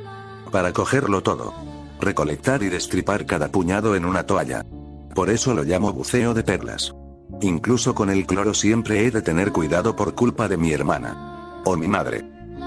Para 0.53 0.73
cogerlo 0.73 1.23
todo. 1.23 1.53
Recolectar 2.01 2.63
y 2.63 2.69
destripar 2.69 3.27
cada 3.27 3.49
puñado 3.49 3.97
en 3.97 4.05
una 4.05 4.25
toalla. 4.25 4.65
Por 5.15 5.31
eso 5.31 5.53
lo 5.53 5.65
llamo 5.65 5.93
buceo 5.93 6.33
de 6.33 6.45
perlas. 6.45 6.95
Incluso 7.41 7.95
con 7.95 8.09
el 8.09 8.27
cloro 8.27 8.55
siempre 8.55 9.05
he 9.05 9.11
de 9.11 9.23
tener 9.23 9.53
cuidado 9.53 9.97
por 9.97 10.15
culpa 10.15 10.49
de 10.49 10.57
mi 10.57 10.73
hermana. 10.73 11.61
O 11.65 11.77
mi 11.77 11.89
madre. 11.89 12.25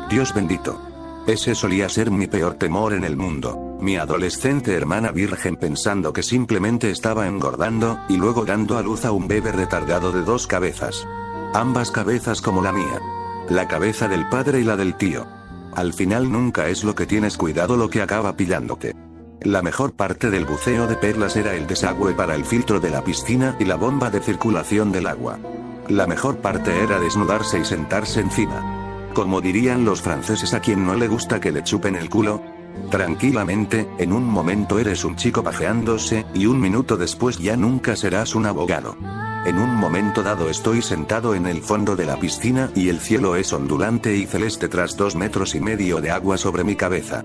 Dios 0.10 0.34
bendito. 0.34 0.82
Ese 1.28 1.56
solía 1.56 1.88
ser 1.88 2.12
mi 2.12 2.28
peor 2.28 2.56
temor 2.56 2.94
en 2.94 3.06
el 3.06 3.16
mundo. 3.16 3.71
Mi 3.82 3.98
adolescente 3.98 4.76
hermana 4.76 5.12
virgen 5.12 5.56
pensando 5.56 6.14
que 6.14 6.22
simplemente 6.22 6.92
estaba 6.92 7.28
engordando, 7.28 8.00
y 8.08 8.18
luego 8.18 8.46
dando 8.46 8.78
a 8.78 8.84
luz 8.84 9.06
a 9.06 9.12
un 9.12 9.28
bebé 9.28 9.52
retardado 9.52 10.12
de 10.12 10.22
dos 10.22 10.46
cabezas. 10.46 11.08
Ambas 11.56 11.90
cabezas 11.90 12.42
como 12.42 12.62
la 12.62 12.72
mía. 12.72 13.02
La 13.50 13.68
cabeza 13.68 14.08
del 14.08 14.30
padre 14.30 14.60
y 14.60 14.64
la 14.64 14.78
del 14.78 14.96
tío. 14.96 15.26
Al 15.74 15.94
final 15.94 16.32
nunca 16.32 16.68
es 16.68 16.84
lo 16.84 16.94
que 16.94 17.08
tienes 17.08 17.38
cuidado 17.38 17.76
lo 17.76 17.90
que 17.90 18.04
acaba 18.04 18.38
pillándote. 18.38 18.96
La 19.42 19.64
mejor 19.64 19.94
parte 19.94 20.30
del 20.30 20.46
buceo 20.46 20.86
de 20.86 20.96
perlas 20.96 21.36
era 21.36 21.56
el 21.56 21.66
desagüe 21.66 22.14
para 22.14 22.36
el 22.36 22.46
filtro 22.46 22.80
de 22.80 22.92
la 22.92 23.04
piscina 23.04 23.56
y 23.60 23.66
la 23.66 23.78
bomba 23.78 24.12
de 24.12 24.22
circulación 24.22 24.92
del 24.92 25.08
agua. 25.08 25.40
La 25.88 26.06
mejor 26.06 26.38
parte 26.38 26.84
era 26.84 27.00
desnudarse 27.00 27.58
y 27.60 27.66
sentarse 27.66 28.20
encima. 28.20 29.10
Como 29.16 29.42
dirían 29.42 29.86
los 29.86 30.04
franceses 30.04 30.54
a 30.54 30.60
quien 30.60 30.86
no 30.86 30.94
le 30.94 31.08
gusta 31.08 31.40
que 31.40 31.52
le 31.52 31.64
chupen 31.64 31.96
el 31.96 32.12
culo, 32.12 32.44
Tranquilamente, 32.90 33.88
en 33.98 34.12
un 34.12 34.26
momento 34.26 34.78
eres 34.80 35.06
un 35.06 35.16
chico 35.16 35.44
pajeándose, 35.44 36.26
y 36.34 36.46
un 36.46 36.60
minuto 36.60 36.98
después 36.98 37.38
ya 37.38 37.56
nunca 37.56 37.96
serás 37.96 38.36
un 38.36 38.46
abogado. 38.46 38.98
En 39.46 39.58
un 39.58 39.76
momento 39.76 40.22
dado 40.22 40.50
estoy 40.50 40.82
sentado 40.84 41.34
en 41.34 41.48
el 41.48 41.62
fondo 41.62 41.96
de 41.96 42.06
la 42.06 42.18
piscina 42.18 42.70
y 42.76 42.90
el 42.90 43.00
cielo 43.00 43.36
es 43.36 43.52
ondulante 43.54 44.16
y 44.16 44.28
celeste 44.28 44.68
tras 44.68 44.96
dos 44.96 45.16
metros 45.16 45.56
y 45.56 45.60
medio 45.60 46.00
de 46.00 46.12
agua 46.12 46.38
sobre 46.38 46.64
mi 46.64 46.76
cabeza. 46.76 47.24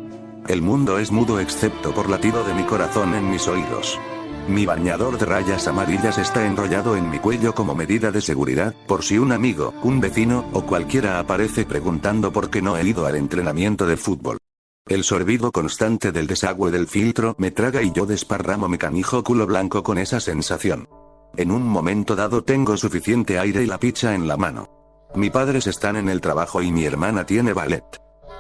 El 0.49 0.63
mundo 0.63 0.99
es 0.99 1.11
mudo 1.11 1.41
excepto 1.41 1.93
por 1.93 2.09
latido 2.09 2.43
de 2.45 2.55
mi 2.55 2.63
corazón 2.63 3.15
en 3.15 3.29
mis 3.29 3.47
oídos. 3.49 3.99
Mi 4.49 4.65
bañador 4.65 5.19
de 5.19 5.27
rayas 5.27 5.67
amarillas 5.67 6.17
está 6.17 6.47
enrollado 6.47 6.97
en 6.97 7.11
mi 7.11 7.19
cuello 7.19 7.55
como 7.55 7.75
medida 7.75 8.13
de 8.13 8.21
seguridad, 8.21 8.75
por 8.87 9.03
si 9.03 9.19
un 9.19 9.33
amigo, 9.33 9.75
un 9.83 10.01
vecino, 10.01 10.47
o 10.53 10.63
cualquiera 10.63 11.19
aparece 11.19 11.67
preguntando 11.67 12.33
por 12.33 12.49
qué 12.49 12.63
no 12.63 12.79
he 12.79 12.87
ido 12.87 13.07
al 13.07 13.17
entrenamiento 13.17 13.87
de 13.87 13.97
fútbol. 13.97 14.39
El 14.89 15.03
sorbido 15.03 15.51
constante 15.51 16.13
del 16.13 16.29
desagüe 16.29 16.71
del 16.71 16.87
filtro 16.87 17.35
me 17.39 17.51
traga 17.51 17.83
y 17.83 17.91
yo 17.91 18.07
desparramo 18.07 18.69
mi 18.69 18.79
canijo 18.79 19.25
culo 19.25 19.45
blanco 19.45 19.83
con 19.83 19.99
esa 19.99 20.21
sensación. 20.21 20.89
En 21.37 21.51
un 21.51 21.65
momento 21.65 22.15
dado 22.15 22.45
tengo 22.45 22.77
suficiente 22.77 23.41
aire 23.41 23.65
y 23.65 23.67
la 23.67 23.79
picha 23.79 24.15
en 24.15 24.29
la 24.29 24.37
mano. 24.37 24.71
Mi 25.17 25.29
padres 25.29 25.67
están 25.67 25.97
en 25.97 26.09
el 26.09 26.21
trabajo 26.21 26.63
y 26.63 26.71
mi 26.71 26.85
hermana 26.85 27.27
tiene 27.27 27.53
ballet. 27.53 27.85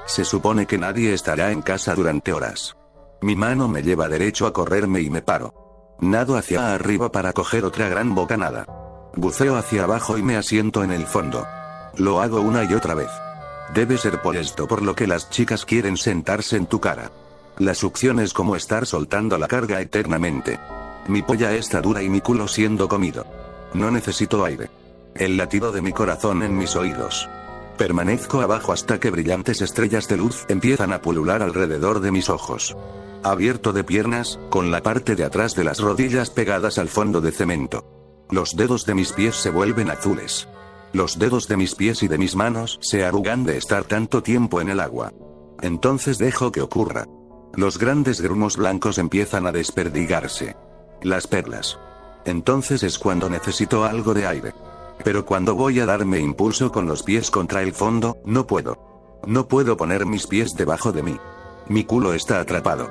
Se 0.06 0.24
supone 0.24 0.66
que 0.66 0.78
nadie 0.78 1.12
estará 1.14 1.50
en 1.50 1.62
casa 1.62 1.96
durante 1.96 2.32
horas. 2.32 2.76
Mi 3.22 3.34
mano 3.34 3.66
me 3.66 3.82
lleva 3.82 4.08
derecho 4.08 4.46
a 4.46 4.52
correrme 4.52 5.00
y 5.00 5.10
me 5.10 5.22
paro. 5.22 5.96
Nado 5.98 6.36
hacia 6.36 6.74
arriba 6.74 7.10
para 7.10 7.32
coger 7.32 7.64
otra 7.64 7.88
gran 7.88 8.14
bocanada. 8.14 8.66
Buceo 9.16 9.56
hacia 9.56 9.82
abajo 9.82 10.16
y 10.16 10.22
me 10.22 10.36
asiento 10.36 10.84
en 10.84 10.92
el 10.92 11.06
fondo. 11.06 11.44
Lo 11.96 12.20
hago 12.20 12.40
una 12.40 12.62
y 12.62 12.72
otra 12.72 12.94
vez. 12.94 13.10
Debe 13.74 13.98
ser 13.98 14.22
por 14.22 14.36
esto 14.36 14.66
por 14.66 14.82
lo 14.82 14.94
que 14.94 15.06
las 15.06 15.30
chicas 15.30 15.64
quieren 15.64 15.96
sentarse 15.96 16.56
en 16.56 16.66
tu 16.66 16.80
cara. 16.80 17.10
La 17.58 17.74
succión 17.74 18.20
es 18.20 18.32
como 18.32 18.54
estar 18.56 18.86
soltando 18.86 19.38
la 19.38 19.48
carga 19.48 19.80
eternamente. 19.80 20.58
Mi 21.08 21.22
polla 21.22 21.52
está 21.52 21.80
dura 21.80 22.02
y 22.02 22.08
mi 22.08 22.20
culo 22.20 22.48
siendo 22.48 22.88
comido. 22.88 23.26
No 23.74 23.90
necesito 23.90 24.44
aire. 24.44 24.70
El 25.14 25.36
latido 25.36 25.72
de 25.72 25.82
mi 25.82 25.92
corazón 25.92 26.42
en 26.42 26.56
mis 26.56 26.76
oídos. 26.76 27.28
Permanezco 27.78 28.40
abajo 28.40 28.72
hasta 28.72 28.98
que 29.00 29.10
brillantes 29.10 29.60
estrellas 29.60 30.08
de 30.08 30.16
luz 30.16 30.44
empiezan 30.48 30.92
a 30.92 31.00
pulular 31.00 31.42
alrededor 31.42 32.00
de 32.00 32.10
mis 32.10 32.28
ojos. 32.30 32.76
Abierto 33.22 33.72
de 33.72 33.84
piernas, 33.84 34.38
con 34.50 34.70
la 34.70 34.82
parte 34.82 35.14
de 35.14 35.24
atrás 35.24 35.54
de 35.54 35.64
las 35.64 35.80
rodillas 35.80 36.30
pegadas 36.30 36.78
al 36.78 36.88
fondo 36.88 37.20
de 37.20 37.32
cemento. 37.32 37.84
Los 38.30 38.56
dedos 38.56 38.86
de 38.86 38.94
mis 38.94 39.12
pies 39.12 39.36
se 39.36 39.50
vuelven 39.50 39.90
azules. 39.90 40.48
Los 40.96 41.18
dedos 41.18 41.46
de 41.46 41.58
mis 41.58 41.74
pies 41.74 42.02
y 42.02 42.08
de 42.08 42.16
mis 42.16 42.34
manos 42.36 42.78
se 42.80 43.04
arrugan 43.04 43.44
de 43.44 43.58
estar 43.58 43.84
tanto 43.84 44.22
tiempo 44.22 44.62
en 44.62 44.70
el 44.70 44.80
agua. 44.80 45.12
Entonces 45.60 46.16
dejo 46.16 46.50
que 46.50 46.62
ocurra. 46.62 47.04
Los 47.52 47.76
grandes 47.76 48.22
grumos 48.22 48.56
blancos 48.56 48.96
empiezan 48.96 49.46
a 49.46 49.52
desperdigarse. 49.52 50.56
Las 51.02 51.26
perlas. 51.26 51.78
Entonces 52.24 52.82
es 52.82 52.98
cuando 52.98 53.28
necesito 53.28 53.84
algo 53.84 54.14
de 54.14 54.26
aire. 54.26 54.54
Pero 55.04 55.26
cuando 55.26 55.54
voy 55.54 55.80
a 55.80 55.84
darme 55.84 56.18
impulso 56.18 56.72
con 56.72 56.86
los 56.86 57.02
pies 57.02 57.30
contra 57.30 57.60
el 57.60 57.74
fondo, 57.74 58.16
no 58.24 58.46
puedo. 58.46 59.20
No 59.26 59.48
puedo 59.48 59.76
poner 59.76 60.06
mis 60.06 60.26
pies 60.26 60.56
debajo 60.56 60.92
de 60.92 61.02
mí. 61.02 61.18
Mi 61.68 61.84
culo 61.84 62.14
está 62.14 62.40
atrapado. 62.40 62.88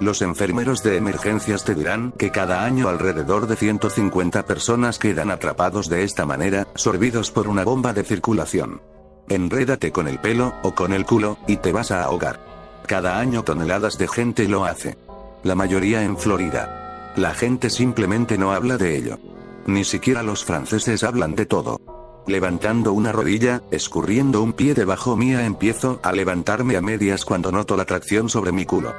Los 0.00 0.22
enfermeros 0.22 0.84
de 0.84 0.96
emergencias 0.96 1.64
te 1.64 1.74
dirán 1.74 2.12
que 2.12 2.30
cada 2.30 2.64
año 2.64 2.88
alrededor 2.88 3.48
de 3.48 3.56
150 3.56 4.44
personas 4.46 4.98
quedan 4.98 5.30
atrapados 5.30 5.88
de 5.88 6.04
esta 6.04 6.24
manera, 6.24 6.68
sorbidos 6.76 7.32
por 7.32 7.48
una 7.48 7.64
bomba 7.64 7.92
de 7.92 8.04
circulación. 8.04 8.80
Enrédate 9.28 9.90
con 9.90 10.06
el 10.06 10.20
pelo, 10.20 10.54
o 10.62 10.74
con 10.74 10.92
el 10.92 11.04
culo, 11.04 11.36
y 11.48 11.56
te 11.56 11.72
vas 11.72 11.90
a 11.90 12.04
ahogar. 12.04 12.38
Cada 12.86 13.18
año 13.18 13.42
toneladas 13.42 13.98
de 13.98 14.06
gente 14.06 14.48
lo 14.48 14.64
hace. 14.64 14.96
La 15.42 15.56
mayoría 15.56 16.04
en 16.04 16.16
Florida. 16.16 17.12
La 17.16 17.34
gente 17.34 17.68
simplemente 17.68 18.38
no 18.38 18.52
habla 18.52 18.78
de 18.78 18.96
ello. 18.96 19.18
Ni 19.66 19.84
siquiera 19.84 20.22
los 20.22 20.44
franceses 20.44 21.02
hablan 21.02 21.34
de 21.34 21.44
todo. 21.44 21.80
Levantando 22.28 22.92
una 22.92 23.10
rodilla, 23.10 23.62
escurriendo 23.72 24.42
un 24.42 24.52
pie 24.52 24.74
debajo 24.74 25.16
mía 25.16 25.44
empiezo 25.44 25.98
a 26.02 26.12
levantarme 26.12 26.76
a 26.76 26.80
medias 26.80 27.24
cuando 27.24 27.50
noto 27.50 27.76
la 27.76 27.84
tracción 27.84 28.28
sobre 28.28 28.52
mi 28.52 28.64
culo. 28.64 28.94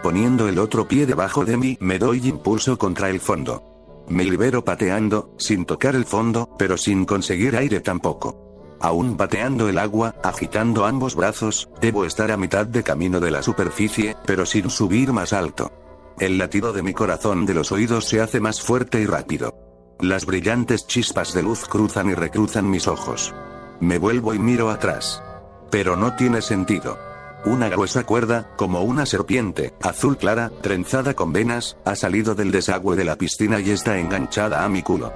Poniendo 0.00 0.48
el 0.48 0.58
otro 0.58 0.88
pie 0.88 1.06
debajo 1.06 1.44
de 1.44 1.56
mí 1.56 1.76
me 1.80 1.98
doy 1.98 2.26
impulso 2.26 2.78
contra 2.78 3.10
el 3.10 3.20
fondo. 3.20 4.04
Me 4.08 4.24
libero 4.24 4.64
pateando, 4.64 5.34
sin 5.38 5.64
tocar 5.64 5.94
el 5.94 6.04
fondo, 6.04 6.48
pero 6.58 6.76
sin 6.76 7.04
conseguir 7.04 7.56
aire 7.56 7.80
tampoco. 7.80 8.76
Aún 8.80 9.16
pateando 9.16 9.68
el 9.68 9.78
agua, 9.78 10.16
agitando 10.24 10.86
ambos 10.86 11.14
brazos, 11.14 11.68
debo 11.80 12.04
estar 12.04 12.32
a 12.32 12.36
mitad 12.36 12.66
de 12.66 12.82
camino 12.82 13.20
de 13.20 13.30
la 13.30 13.42
superficie, 13.42 14.16
pero 14.26 14.44
sin 14.44 14.70
subir 14.70 15.12
más 15.12 15.32
alto. 15.32 15.70
El 16.18 16.36
latido 16.36 16.72
de 16.72 16.82
mi 16.82 16.92
corazón 16.92 17.46
de 17.46 17.54
los 17.54 17.70
oídos 17.70 18.06
se 18.06 18.20
hace 18.20 18.40
más 18.40 18.60
fuerte 18.60 19.00
y 19.00 19.06
rápido. 19.06 19.54
Las 20.00 20.26
brillantes 20.26 20.86
chispas 20.88 21.32
de 21.32 21.44
luz 21.44 21.68
cruzan 21.68 22.10
y 22.10 22.14
recruzan 22.14 22.68
mis 22.68 22.88
ojos. 22.88 23.32
Me 23.78 23.98
vuelvo 23.98 24.34
y 24.34 24.38
miro 24.40 24.70
atrás. 24.70 25.22
Pero 25.70 25.96
no 25.96 26.16
tiene 26.16 26.42
sentido. 26.42 26.98
Una 27.44 27.68
gruesa 27.68 28.04
cuerda, 28.04 28.48
como 28.56 28.82
una 28.82 29.04
serpiente, 29.04 29.74
azul 29.82 30.16
clara, 30.16 30.52
trenzada 30.60 31.14
con 31.14 31.32
venas, 31.32 31.76
ha 31.84 31.96
salido 31.96 32.36
del 32.36 32.52
desagüe 32.52 32.94
de 32.94 33.04
la 33.04 33.16
piscina 33.16 33.58
y 33.58 33.70
está 33.70 33.98
enganchada 33.98 34.64
a 34.64 34.68
mi 34.68 34.82
culo. 34.82 35.12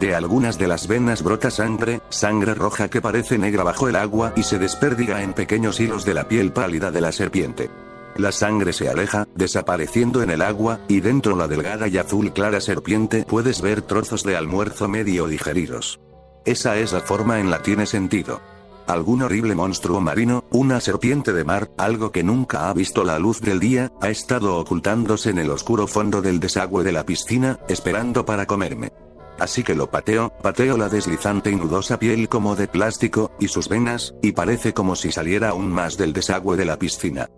De 0.00 0.14
algunas 0.14 0.58
de 0.58 0.66
las 0.66 0.88
venas 0.88 1.22
brota 1.22 1.50
sangre, 1.50 2.00
sangre 2.08 2.54
roja 2.54 2.88
que 2.88 3.00
parece 3.00 3.38
negra 3.38 3.62
bajo 3.62 3.88
el 3.88 3.96
agua 3.96 4.32
y 4.34 4.42
se 4.42 4.58
desperdiga 4.58 5.22
en 5.22 5.34
pequeños 5.34 5.78
hilos 5.78 6.04
de 6.04 6.14
la 6.14 6.26
piel 6.26 6.52
pálida 6.52 6.90
de 6.90 7.00
la 7.00 7.12
serpiente. 7.12 7.70
La 8.16 8.32
sangre 8.32 8.72
se 8.72 8.88
aleja, 8.88 9.28
desapareciendo 9.36 10.22
en 10.22 10.30
el 10.30 10.42
agua, 10.42 10.80
y 10.88 11.00
dentro 11.00 11.36
la 11.36 11.46
delgada 11.46 11.86
y 11.86 11.98
azul 11.98 12.32
clara 12.32 12.60
serpiente 12.60 13.24
puedes 13.28 13.60
ver 13.60 13.82
trozos 13.82 14.24
de 14.24 14.36
almuerzo 14.36 14.88
medio 14.88 15.28
digeridos. 15.28 16.00
Esa 16.44 16.76
es 16.76 16.92
la 16.92 17.00
forma 17.00 17.38
en 17.38 17.50
la 17.50 17.62
tiene 17.62 17.86
sentido. 17.86 18.40
Algún 18.88 19.20
horrible 19.20 19.54
monstruo 19.54 20.00
marino, 20.00 20.44
una 20.50 20.80
serpiente 20.80 21.34
de 21.34 21.44
mar, 21.44 21.70
algo 21.76 22.10
que 22.10 22.22
nunca 22.22 22.70
ha 22.70 22.72
visto 22.72 23.04
la 23.04 23.18
luz 23.18 23.42
del 23.42 23.60
día, 23.60 23.92
ha 24.00 24.08
estado 24.08 24.56
ocultándose 24.56 25.28
en 25.28 25.36
el 25.36 25.50
oscuro 25.50 25.86
fondo 25.86 26.22
del 26.22 26.40
desagüe 26.40 26.82
de 26.84 26.92
la 26.92 27.04
piscina, 27.04 27.60
esperando 27.68 28.24
para 28.24 28.46
comerme. 28.46 28.92
Así 29.38 29.62
que 29.62 29.74
lo 29.74 29.90
pateo, 29.90 30.32
pateo 30.42 30.78
la 30.78 30.88
deslizante 30.88 31.50
y 31.50 31.56
nudosa 31.56 31.98
piel 31.98 32.30
como 32.30 32.56
de 32.56 32.66
plástico, 32.66 33.30
y 33.38 33.48
sus 33.48 33.68
venas, 33.68 34.14
y 34.22 34.32
parece 34.32 34.72
como 34.72 34.96
si 34.96 35.12
saliera 35.12 35.50
aún 35.50 35.70
más 35.70 35.98
del 35.98 36.14
desagüe 36.14 36.56
de 36.56 36.64
la 36.64 36.78
piscina. 36.78 37.28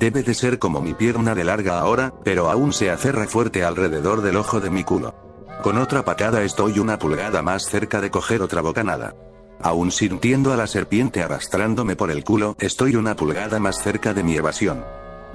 Debe 0.00 0.24
de 0.24 0.34
ser 0.34 0.58
como 0.58 0.80
mi 0.80 0.94
pierna 0.94 1.36
de 1.36 1.44
larga 1.44 1.78
ahora, 1.78 2.14
pero 2.24 2.50
aún 2.50 2.72
se 2.72 2.90
aferra 2.90 3.28
fuerte 3.28 3.62
alrededor 3.62 4.22
del 4.22 4.38
ojo 4.38 4.58
de 4.58 4.70
mi 4.70 4.82
culo. 4.82 5.14
Con 5.62 5.78
otra 5.78 6.04
patada 6.04 6.42
estoy 6.42 6.80
una 6.80 6.98
pulgada 6.98 7.42
más 7.42 7.66
cerca 7.66 8.00
de 8.00 8.10
coger 8.10 8.42
otra 8.42 8.60
bocanada. 8.60 9.14
Aún 9.62 9.90
sintiendo 9.90 10.52
a 10.52 10.56
la 10.56 10.66
serpiente 10.66 11.22
arrastrándome 11.22 11.96
por 11.96 12.10
el 12.10 12.24
culo, 12.24 12.56
estoy 12.58 12.96
una 12.96 13.16
pulgada 13.16 13.58
más 13.58 13.82
cerca 13.82 14.14
de 14.14 14.22
mi 14.22 14.36
evasión. 14.36 14.84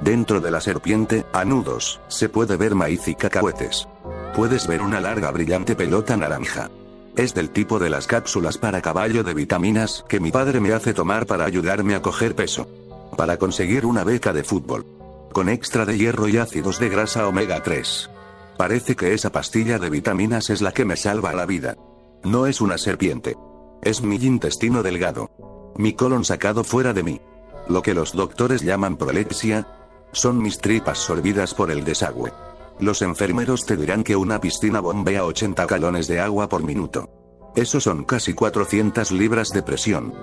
Dentro 0.01 0.41
de 0.41 0.51
la 0.51 0.61
serpiente, 0.61 1.25
a 1.33 1.45
nudos, 1.45 1.99
se 2.07 2.29
puede 2.29 2.57
ver 2.57 2.75
maíz 2.75 3.07
y 3.07 3.15
cacahuetes. 3.15 3.87
Puedes 4.35 4.67
ver 4.67 4.81
una 4.81 4.99
larga 4.99 5.31
brillante 5.31 5.75
pelota 5.75 6.17
naranja. 6.17 6.69
Es 7.15 7.33
del 7.33 7.49
tipo 7.49 7.77
de 7.77 7.89
las 7.89 8.07
cápsulas 8.07 8.57
para 8.57 8.81
caballo 8.81 9.23
de 9.23 9.33
vitaminas 9.33 10.05
que 10.07 10.19
mi 10.19 10.31
padre 10.31 10.59
me 10.59 10.73
hace 10.73 10.93
tomar 10.93 11.25
para 11.25 11.45
ayudarme 11.45 11.95
a 11.95 12.01
coger 12.01 12.35
peso 12.35 12.67
para 13.15 13.37
conseguir 13.37 13.85
una 13.85 14.03
beca 14.03 14.33
de 14.33 14.43
fútbol. 14.43 14.85
Con 15.31 15.49
extra 15.49 15.85
de 15.85 15.97
hierro 15.97 16.27
y 16.27 16.37
ácidos 16.37 16.79
de 16.79 16.89
grasa 16.89 17.27
omega 17.27 17.61
3. 17.61 18.09
Parece 18.57 18.95
que 18.95 19.13
esa 19.13 19.31
pastilla 19.31 19.79
de 19.79 19.89
vitaminas 19.89 20.49
es 20.49 20.61
la 20.61 20.71
que 20.71 20.85
me 20.85 20.97
salva 20.97 21.33
la 21.33 21.45
vida. 21.45 21.77
No 22.23 22.47
es 22.47 22.61
una 22.61 22.77
serpiente. 22.77 23.37
Es 23.81 24.03
mi 24.03 24.17
intestino 24.17 24.83
delgado. 24.83 25.31
Mi 25.75 25.93
colon 25.93 26.23
sacado 26.23 26.63
fuera 26.63 26.93
de 26.93 27.01
mí. 27.01 27.21
Lo 27.67 27.81
que 27.81 27.95
los 27.95 28.13
doctores 28.13 28.61
llaman 28.61 28.95
prolepsia. 28.95 29.67
Son 30.11 30.37
mis 30.37 30.59
tripas 30.59 30.99
sorbidas 30.99 31.55
por 31.55 31.71
el 31.71 31.83
desagüe. 31.83 32.31
Los 32.79 33.01
enfermeros 33.01 33.65
te 33.65 33.77
dirán 33.77 34.03
que 34.03 34.15
una 34.15 34.39
piscina 34.39 34.81
bombea 34.81 35.25
80 35.25 35.65
galones 35.65 36.07
de 36.07 36.19
agua 36.19 36.47
por 36.47 36.63
minuto. 36.63 37.09
Eso 37.55 37.79
son 37.79 38.03
casi 38.03 38.33
400 38.35 39.11
libras 39.11 39.49
de 39.49 39.63
presión. 39.63 40.13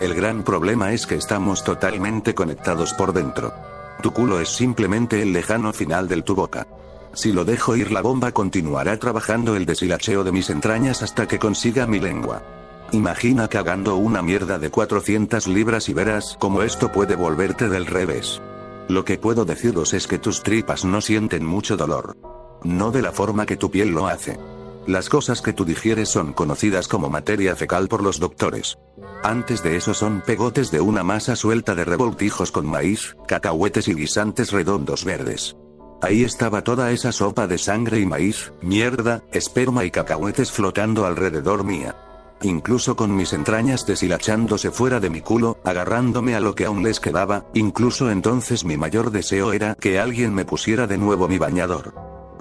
El 0.00 0.14
gran 0.14 0.44
problema 0.44 0.92
es 0.92 1.06
que 1.06 1.16
estamos 1.16 1.64
totalmente 1.64 2.34
conectados 2.34 2.94
por 2.94 3.12
dentro. 3.12 3.52
Tu 4.00 4.12
culo 4.12 4.38
es 4.38 4.48
simplemente 4.48 5.22
el 5.22 5.32
lejano 5.32 5.72
final 5.72 6.06
de 6.06 6.22
tu 6.22 6.36
boca. 6.36 6.68
Si 7.14 7.32
lo 7.32 7.44
dejo 7.44 7.74
ir 7.74 7.90
la 7.90 8.00
bomba 8.00 8.30
continuará 8.30 8.96
trabajando 8.96 9.56
el 9.56 9.66
deshilacheo 9.66 10.22
de 10.22 10.30
mis 10.30 10.50
entrañas 10.50 11.02
hasta 11.02 11.26
que 11.26 11.40
consiga 11.40 11.86
mi 11.86 11.98
lengua. 11.98 12.57
Imagina 12.92 13.48
cagando 13.48 13.96
una 13.96 14.22
mierda 14.22 14.58
de 14.58 14.70
400 14.70 15.46
libras 15.46 15.90
y 15.90 15.92
verás 15.92 16.38
cómo 16.40 16.62
esto 16.62 16.90
puede 16.90 17.16
volverte 17.16 17.68
del 17.68 17.84
revés. 17.84 18.40
Lo 18.88 19.04
que 19.04 19.18
puedo 19.18 19.44
deciros 19.44 19.92
es 19.92 20.06
que 20.06 20.18
tus 20.18 20.42
tripas 20.42 20.86
no 20.86 21.02
sienten 21.02 21.44
mucho 21.44 21.76
dolor. 21.76 22.16
No 22.64 22.90
de 22.90 23.02
la 23.02 23.12
forma 23.12 23.44
que 23.44 23.58
tu 23.58 23.70
piel 23.70 23.90
lo 23.90 24.06
hace. 24.06 24.38
Las 24.86 25.10
cosas 25.10 25.42
que 25.42 25.52
tú 25.52 25.66
digieres 25.66 26.08
son 26.08 26.32
conocidas 26.32 26.88
como 26.88 27.10
materia 27.10 27.54
fecal 27.54 27.88
por 27.88 28.02
los 28.02 28.18
doctores. 28.20 28.78
Antes 29.22 29.62
de 29.62 29.76
eso 29.76 29.92
son 29.92 30.22
pegotes 30.22 30.70
de 30.70 30.80
una 30.80 31.02
masa 31.02 31.36
suelta 31.36 31.74
de 31.74 31.84
revoltijos 31.84 32.50
con 32.50 32.64
maíz, 32.64 33.16
cacahuetes 33.26 33.86
y 33.88 33.94
guisantes 33.94 34.50
redondos 34.50 35.04
verdes. 35.04 35.56
Ahí 36.00 36.24
estaba 36.24 36.64
toda 36.64 36.90
esa 36.90 37.12
sopa 37.12 37.46
de 37.46 37.58
sangre 37.58 38.00
y 38.00 38.06
maíz, 38.06 38.54
mierda, 38.62 39.24
esperma 39.30 39.84
y 39.84 39.90
cacahuetes 39.90 40.50
flotando 40.50 41.04
alrededor 41.04 41.64
mía. 41.64 42.07
Incluso 42.42 42.94
con 42.94 43.16
mis 43.16 43.32
entrañas 43.32 43.84
deshilachándose 43.84 44.70
fuera 44.70 45.00
de 45.00 45.10
mi 45.10 45.20
culo, 45.20 45.58
agarrándome 45.64 46.36
a 46.36 46.40
lo 46.40 46.54
que 46.54 46.66
aún 46.66 46.84
les 46.84 47.00
quedaba, 47.00 47.46
incluso 47.52 48.10
entonces 48.10 48.64
mi 48.64 48.76
mayor 48.76 49.10
deseo 49.10 49.52
era 49.52 49.74
que 49.74 49.98
alguien 49.98 50.34
me 50.34 50.44
pusiera 50.44 50.86
de 50.86 50.98
nuevo 50.98 51.26
mi 51.26 51.38
bañador. 51.38 51.94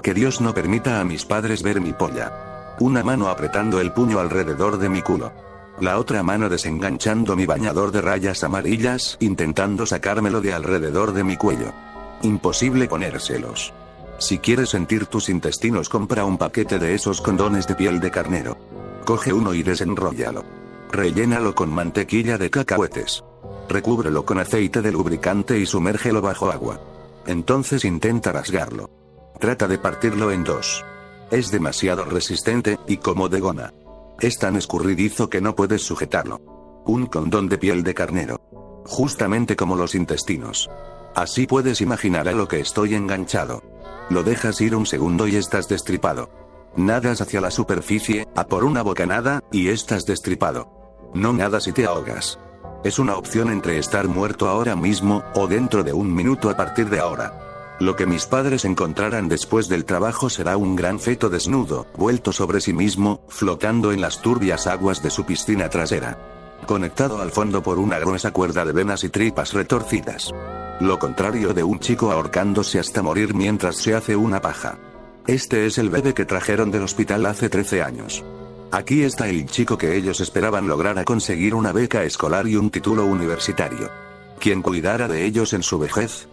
Que 0.04 0.14
Dios 0.14 0.40
no 0.40 0.54
permita 0.54 1.00
a 1.00 1.04
mis 1.04 1.26
padres 1.26 1.64
ver 1.64 1.82
mi 1.82 1.94
polla. 1.94 2.76
Una 2.80 3.04
mano 3.04 3.30
apretando 3.30 3.82
el 3.82 3.92
puño 3.92 4.20
alrededor 4.20 4.78
de 4.78 4.88
mi 4.88 5.02
culo. 5.02 5.32
La 5.80 5.98
otra 5.98 6.22
mano 6.22 6.48
desenganchando 6.48 7.36
mi 7.36 7.48
bañador 7.48 7.92
de 7.92 8.02
rayas 8.02 8.44
amarillas, 8.44 9.18
intentando 9.20 9.88
sacármelo 9.88 10.42
de 10.42 10.54
alrededor 10.54 11.14
de 11.14 11.24
mi 11.24 11.38
cuello. 11.38 11.74
Imposible 12.22 12.88
ponérselos. 12.88 13.74
Si 14.20 14.38
quieres 14.38 14.70
sentir 14.70 15.08
tus 15.08 15.30
intestinos, 15.30 15.90
compra 15.90 16.26
un 16.26 16.38
paquete 16.38 16.80
de 16.80 16.96
esos 16.96 17.22
condones 17.22 17.68
de 17.68 17.76
piel 17.76 18.00
de 18.00 18.12
carnero. 18.12 18.58
Coge 19.08 19.32
uno 19.32 19.54
y 19.54 19.64
desenróllalo. 19.64 20.44
Rellénalo 20.92 21.56
con 21.56 21.70
mantequilla 21.70 22.38
de 22.38 22.50
cacahuetes. 22.50 23.24
Recúbrelo 23.70 24.26
con 24.26 24.38
aceite 24.38 24.82
de 24.82 24.92
lubricante 24.92 25.58
y 25.58 25.66
sumérgelo 25.66 26.22
bajo 26.22 26.52
agua. 26.52 26.82
Entonces 27.26 27.86
intenta 27.86 28.34
rasgarlo. 28.34 28.90
Trata 29.40 29.70
de 29.70 29.78
partirlo 29.78 30.30
en 30.34 30.44
dos. 30.44 30.84
Es 31.32 31.52
demasiado 31.52 32.04
resistente, 32.04 32.78
y 32.86 32.98
como 32.98 33.30
de 33.30 33.40
goma. 33.40 33.74
Es 34.20 34.40
tan 34.40 34.58
escurridizo 34.58 35.30
que 35.30 35.40
no 35.40 35.56
puedes 35.56 35.84
sujetarlo. 35.84 36.42
Un 36.86 37.06
condón 37.06 37.48
de 37.48 37.58
piel 37.58 37.84
de 37.84 37.94
carnero. 37.94 38.42
Justamente 38.84 39.56
como 39.56 39.78
los 39.78 39.96
intestinos. 39.96 40.70
Así 41.16 41.48
puedes 41.48 41.80
imaginar 41.80 42.28
a 42.28 42.34
lo 42.34 42.50
que 42.50 42.60
estoy 42.60 42.94
enganchado. 42.94 43.64
Lo 44.10 44.24
dejas 44.24 44.60
ir 44.60 44.76
un 44.76 44.86
segundo 44.86 45.30
y 45.30 45.38
estás 45.38 45.70
destripado. 45.70 46.47
Nadas 46.78 47.22
hacia 47.22 47.42
la 47.42 47.50
superficie, 47.50 48.28
a 48.36 48.46
por 48.46 48.64
una 48.64 48.84
bocanada, 48.84 49.44
y 49.52 49.70
estás 49.70 50.06
destripado. 50.06 50.70
No 51.16 51.34
nadas 51.34 51.68
y 51.68 51.72
te 51.72 51.86
ahogas. 51.86 52.40
Es 52.84 53.00
una 53.00 53.18
opción 53.18 53.52
entre 53.52 53.80
estar 53.80 54.08
muerto 54.08 54.48
ahora 54.48 54.76
mismo, 54.76 55.24
o 55.34 55.48
dentro 55.48 55.84
de 55.84 55.94
un 55.94 56.14
minuto 56.14 56.52
a 56.52 56.56
partir 56.56 56.92
de 56.92 57.00
ahora. 57.00 57.76
Lo 57.80 57.96
que 57.96 58.06
mis 58.06 58.28
padres 58.28 58.64
encontrarán 58.64 59.28
después 59.28 59.70
del 59.70 59.86
trabajo 59.86 60.30
será 60.30 60.56
un 60.56 60.76
gran 60.76 61.00
feto 61.00 61.30
desnudo, 61.30 61.88
vuelto 61.98 62.32
sobre 62.32 62.62
sí 62.62 62.74
mismo, 62.74 63.22
flotando 63.28 63.92
en 63.92 64.00
las 64.00 64.22
turbias 64.22 64.68
aguas 64.68 65.02
de 65.02 65.10
su 65.10 65.26
piscina 65.26 65.70
trasera. 65.70 66.20
Conectado 66.68 67.22
al 67.24 67.32
fondo 67.32 67.64
por 67.64 67.80
una 67.80 67.98
gruesa 67.98 68.30
cuerda 68.32 68.66
de 68.66 68.74
venas 68.74 69.04
y 69.04 69.10
tripas 69.10 69.54
retorcidas. 69.54 70.32
Lo 70.80 71.00
contrario 71.00 71.56
de 71.56 71.64
un 71.64 71.80
chico 71.80 72.12
ahorcándose 72.12 72.78
hasta 72.78 73.02
morir 73.02 73.34
mientras 73.34 73.78
se 73.78 73.96
hace 73.96 74.16
una 74.16 74.42
paja. 74.42 74.78
Este 75.28 75.66
es 75.66 75.78
el 75.78 75.90
bebé 75.90 76.14
que 76.14 76.26
trajeron 76.26 76.72
del 76.72 76.84
hospital 76.84 77.26
hace 77.26 77.50
13 77.50 77.84
años. 77.84 78.24
Aquí 78.72 79.04
está 79.04 79.28
el 79.28 79.46
chico 79.46 79.78
que 79.78 79.96
ellos 79.96 80.22
esperaban 80.22 80.68
lograr 80.68 80.98
a 80.98 81.06
conseguir 81.06 81.54
una 81.54 81.72
beca 81.72 82.04
escolar 82.04 82.48
y 82.48 82.56
un 82.56 82.70
título 82.70 83.06
universitario. 83.06 83.90
Quien 84.40 84.62
cuidara 84.62 85.08
de 85.08 85.26
ellos 85.26 85.54
en 85.54 85.64
su 85.64 85.80
vejez, 85.80 86.28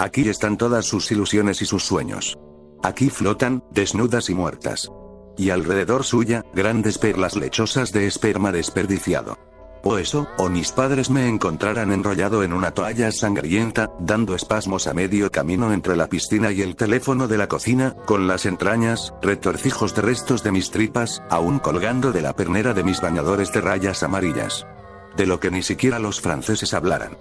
Aquí 0.00 0.30
están 0.30 0.56
todas 0.56 0.86
sus 0.86 1.10
ilusiones 1.12 1.60
y 1.60 1.66
sus 1.66 1.84
sueños. 1.84 2.38
Aquí 2.82 3.10
flotan, 3.10 3.62
desnudas 3.70 4.30
y 4.30 4.34
muertas. 4.34 4.90
Y 5.36 5.50
alrededor 5.50 6.04
suya, 6.04 6.42
grandes 6.54 6.96
perlas 6.96 7.36
lechosas 7.36 7.92
de 7.92 8.06
esperma 8.06 8.50
desperdiciado. 8.50 9.36
O 9.82 9.96
eso, 9.96 10.28
o 10.36 10.48
mis 10.48 10.72
padres 10.72 11.08
me 11.08 11.26
encontraran 11.26 11.90
enrollado 11.90 12.42
en 12.42 12.52
una 12.52 12.72
toalla 12.72 13.10
sangrienta, 13.12 13.90
dando 13.98 14.34
espasmos 14.34 14.86
a 14.86 14.92
medio 14.92 15.30
camino 15.30 15.72
entre 15.72 15.96
la 15.96 16.08
piscina 16.08 16.52
y 16.52 16.60
el 16.60 16.76
teléfono 16.76 17.28
de 17.28 17.38
la 17.38 17.48
cocina, 17.48 17.94
con 18.04 18.26
las 18.26 18.44
entrañas, 18.44 19.14
retorcijos 19.22 19.94
de 19.94 20.02
restos 20.02 20.42
de 20.42 20.52
mis 20.52 20.70
tripas, 20.70 21.22
aún 21.30 21.58
colgando 21.58 22.12
de 22.12 22.20
la 22.20 22.34
pernera 22.34 22.74
de 22.74 22.84
mis 22.84 23.00
bañadores 23.00 23.52
de 23.52 23.62
rayas 23.62 24.02
amarillas. 24.02 24.66
De 25.16 25.26
lo 25.26 25.40
que 25.40 25.50
ni 25.50 25.62
siquiera 25.62 25.98
los 25.98 26.20
franceses 26.20 26.74
hablaran. 26.74 27.16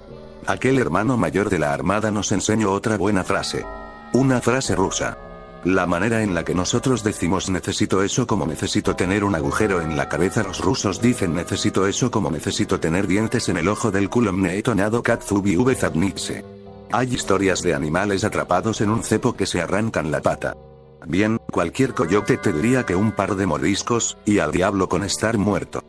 Aquel 0.46 0.80
hermano 0.80 1.16
mayor 1.16 1.50
de 1.50 1.60
la 1.60 1.74
Armada 1.74 2.12
nos 2.12 2.32
enseñó 2.32 2.72
otra 2.72 2.98
buena 2.98 3.24
frase. 3.24 3.66
Una 4.14 4.42
frase 4.42 4.76
rusa. 4.76 5.29
La 5.66 5.86
manera 5.86 6.24
en 6.24 6.34
la 6.34 6.46
que 6.46 6.56
nosotros 6.56 7.04
decimos 7.04 7.50
necesito 7.50 8.02
eso 8.02 8.26
como 8.26 8.46
necesito 8.46 8.96
tener 8.96 9.26
un 9.26 9.36
agujero 9.36 9.82
en 9.82 9.98
la 9.98 10.08
cabeza 10.08 10.42
los 10.42 10.60
rusos 10.60 11.02
dicen 11.02 11.36
necesito 11.36 11.86
eso 11.86 12.10
como 12.10 12.32
necesito 12.32 12.80
tener 12.80 13.08
dientes 13.08 13.50
en 13.50 13.58
el 13.58 13.68
ojo 13.68 13.92
del 13.92 14.10
culo 14.10 14.32
mneetonado 14.32 15.04
katsubi 15.04 15.58
v 15.58 15.76
zadnitse. 15.76 16.46
Hay 16.92 17.14
historias 17.14 17.62
de 17.62 17.76
animales 17.76 18.24
atrapados 18.24 18.80
en 18.80 18.90
un 18.90 19.04
cepo 19.04 19.36
que 19.36 19.46
se 19.46 19.62
arrancan 19.62 20.12
la 20.12 20.22
pata. 20.22 20.56
Bien, 21.06 21.40
cualquier 21.52 21.94
coyote 21.94 22.38
te 22.38 22.54
diría 22.54 22.86
que 22.86 22.96
un 22.96 23.12
par 23.12 23.36
de 23.36 23.46
moriscos, 23.46 24.18
y 24.26 24.40
al 24.40 24.52
diablo 24.52 24.90
con 24.90 25.04
estar 25.04 25.38
muerto. 25.38 25.84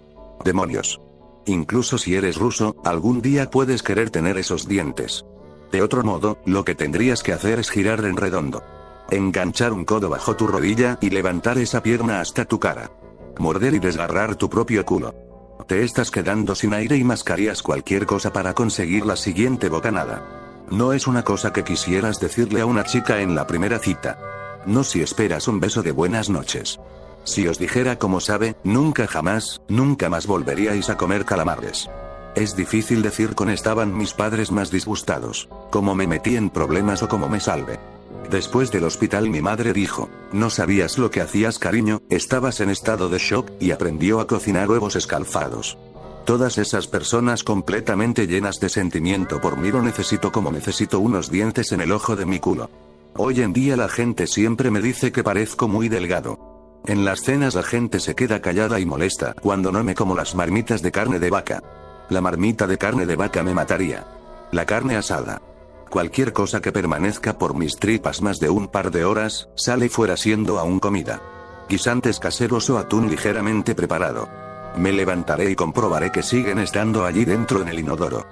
Demonios. 0.44 1.00
Incluso 1.46 1.96
si 1.96 2.16
eres 2.16 2.36
ruso, 2.36 2.76
algún 2.84 3.22
día 3.22 3.50
puedes 3.50 3.82
querer 3.82 4.10
tener 4.10 4.36
esos 4.36 4.68
dientes. 4.68 5.24
De 5.72 5.80
otro 5.82 6.02
modo, 6.02 6.38
lo 6.44 6.64
que 6.64 6.74
tendrías 6.74 7.22
que 7.22 7.32
hacer 7.32 7.60
es 7.60 7.70
girar 7.70 8.04
en 8.04 8.16
redondo. 8.16 8.62
Enganchar 9.10 9.72
un 9.72 9.84
codo 9.84 10.08
bajo 10.08 10.36
tu 10.36 10.46
rodilla 10.46 10.96
y 11.00 11.10
levantar 11.10 11.58
esa 11.58 11.82
pierna 11.82 12.20
hasta 12.20 12.44
tu 12.44 12.60
cara. 12.60 12.92
Morder 13.38 13.74
y 13.74 13.80
desgarrar 13.80 14.36
tu 14.36 14.48
propio 14.48 14.86
culo. 14.86 15.14
Te 15.66 15.82
estás 15.82 16.12
quedando 16.12 16.54
sin 16.54 16.74
aire 16.74 16.96
y 16.96 17.02
mascarías 17.02 17.60
cualquier 17.62 18.06
cosa 18.06 18.32
para 18.32 18.54
conseguir 18.54 19.04
la 19.04 19.16
siguiente 19.16 19.68
bocanada. 19.68 20.22
No 20.70 20.92
es 20.92 21.08
una 21.08 21.24
cosa 21.24 21.52
que 21.52 21.64
quisieras 21.64 22.20
decirle 22.20 22.60
a 22.60 22.66
una 22.66 22.84
chica 22.84 23.20
en 23.20 23.34
la 23.34 23.48
primera 23.48 23.80
cita. 23.80 24.16
No 24.64 24.84
si 24.84 25.02
esperas 25.02 25.48
un 25.48 25.58
beso 25.58 25.82
de 25.82 25.90
buenas 25.90 26.30
noches. 26.30 26.78
Si 27.24 27.48
os 27.48 27.58
dijera 27.58 27.98
como 27.98 28.20
sabe, 28.20 28.54
nunca 28.62 29.08
jamás, 29.08 29.60
nunca 29.68 30.08
más 30.08 30.28
volveríais 30.28 30.88
a 30.88 30.96
comer 30.96 31.24
calamares. 31.24 31.90
Es 32.36 32.54
difícil 32.54 33.02
decir 33.02 33.34
con 33.34 33.50
estaban 33.50 33.96
mis 33.96 34.12
padres 34.12 34.52
más 34.52 34.70
disgustados, 34.70 35.48
cómo 35.70 35.96
me 35.96 36.06
metí 36.06 36.36
en 36.36 36.48
problemas 36.48 37.02
o 37.02 37.08
cómo 37.08 37.28
me 37.28 37.40
salve. 37.40 37.80
Después 38.30 38.70
del 38.70 38.84
hospital 38.84 39.28
mi 39.28 39.42
madre 39.42 39.72
dijo, 39.72 40.08
no 40.32 40.50
sabías 40.50 40.98
lo 40.98 41.10
que 41.10 41.20
hacías 41.20 41.58
cariño, 41.58 42.02
estabas 42.10 42.60
en 42.60 42.70
estado 42.70 43.08
de 43.08 43.18
shock, 43.18 43.50
y 43.58 43.72
aprendió 43.72 44.20
a 44.20 44.26
cocinar 44.26 44.68
huevos 44.70 44.94
escalfados. 44.94 45.76
Todas 46.24 46.58
esas 46.58 46.86
personas 46.86 47.42
completamente 47.42 48.26
llenas 48.26 48.60
de 48.60 48.68
sentimiento 48.68 49.40
por 49.40 49.56
mí 49.56 49.72
lo 49.72 49.82
necesito 49.82 50.30
como 50.30 50.52
necesito 50.52 51.00
unos 51.00 51.30
dientes 51.30 51.72
en 51.72 51.80
el 51.80 51.90
ojo 51.90 52.14
de 52.14 52.26
mi 52.26 52.38
culo. 52.38 52.70
Hoy 53.16 53.40
en 53.42 53.52
día 53.52 53.76
la 53.76 53.88
gente 53.88 54.28
siempre 54.28 54.70
me 54.70 54.80
dice 54.80 55.10
que 55.10 55.24
parezco 55.24 55.66
muy 55.66 55.88
delgado. 55.88 56.38
En 56.86 57.04
las 57.04 57.22
cenas 57.22 57.54
la 57.54 57.62
gente 57.62 57.98
se 57.98 58.14
queda 58.14 58.40
callada 58.40 58.78
y 58.78 58.86
molesta 58.86 59.34
cuando 59.42 59.72
no 59.72 59.82
me 59.82 59.94
como 59.94 60.14
las 60.14 60.34
marmitas 60.34 60.82
de 60.82 60.92
carne 60.92 61.18
de 61.18 61.30
vaca. 61.30 61.62
La 62.08 62.20
marmita 62.20 62.66
de 62.66 62.78
carne 62.78 63.06
de 63.06 63.16
vaca 63.16 63.42
me 63.42 63.54
mataría. 63.54 64.06
La 64.52 64.66
carne 64.66 64.96
asada. 64.96 65.42
Cualquier 65.90 66.32
cosa 66.32 66.60
que 66.60 66.70
permanezca 66.70 67.36
por 67.36 67.56
mis 67.56 67.74
tripas 67.76 68.22
más 68.22 68.38
de 68.38 68.48
un 68.48 68.68
par 68.68 68.92
de 68.92 69.04
horas, 69.04 69.48
sale 69.56 69.88
fuera 69.88 70.16
siendo 70.16 70.60
aún 70.60 70.78
comida. 70.78 71.20
Guisantes 71.68 72.20
caseros 72.20 72.70
o 72.70 72.78
atún 72.78 73.10
ligeramente 73.10 73.74
preparado. 73.74 74.28
Me 74.76 74.92
levantaré 74.92 75.50
y 75.50 75.56
comprobaré 75.56 76.12
que 76.12 76.22
siguen 76.22 76.60
estando 76.60 77.04
allí 77.04 77.24
dentro 77.24 77.60
en 77.60 77.68
el 77.68 77.80
inodoro. 77.80 78.24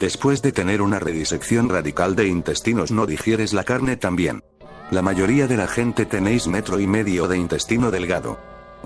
Después 0.00 0.40
de 0.40 0.52
tener 0.52 0.80
una 0.80 0.98
redisección 0.98 1.68
radical 1.68 2.16
de 2.16 2.28
intestinos 2.28 2.90
no 2.90 3.04
digieres 3.04 3.52
la 3.52 3.64
carne 3.64 3.98
también. 3.98 4.42
La 4.90 5.02
mayoría 5.02 5.46
de 5.46 5.58
la 5.58 5.68
gente 5.68 6.06
tenéis 6.06 6.48
metro 6.48 6.80
y 6.80 6.86
medio 6.86 7.28
de 7.28 7.36
intestino 7.36 7.90
delgado. 7.90 8.38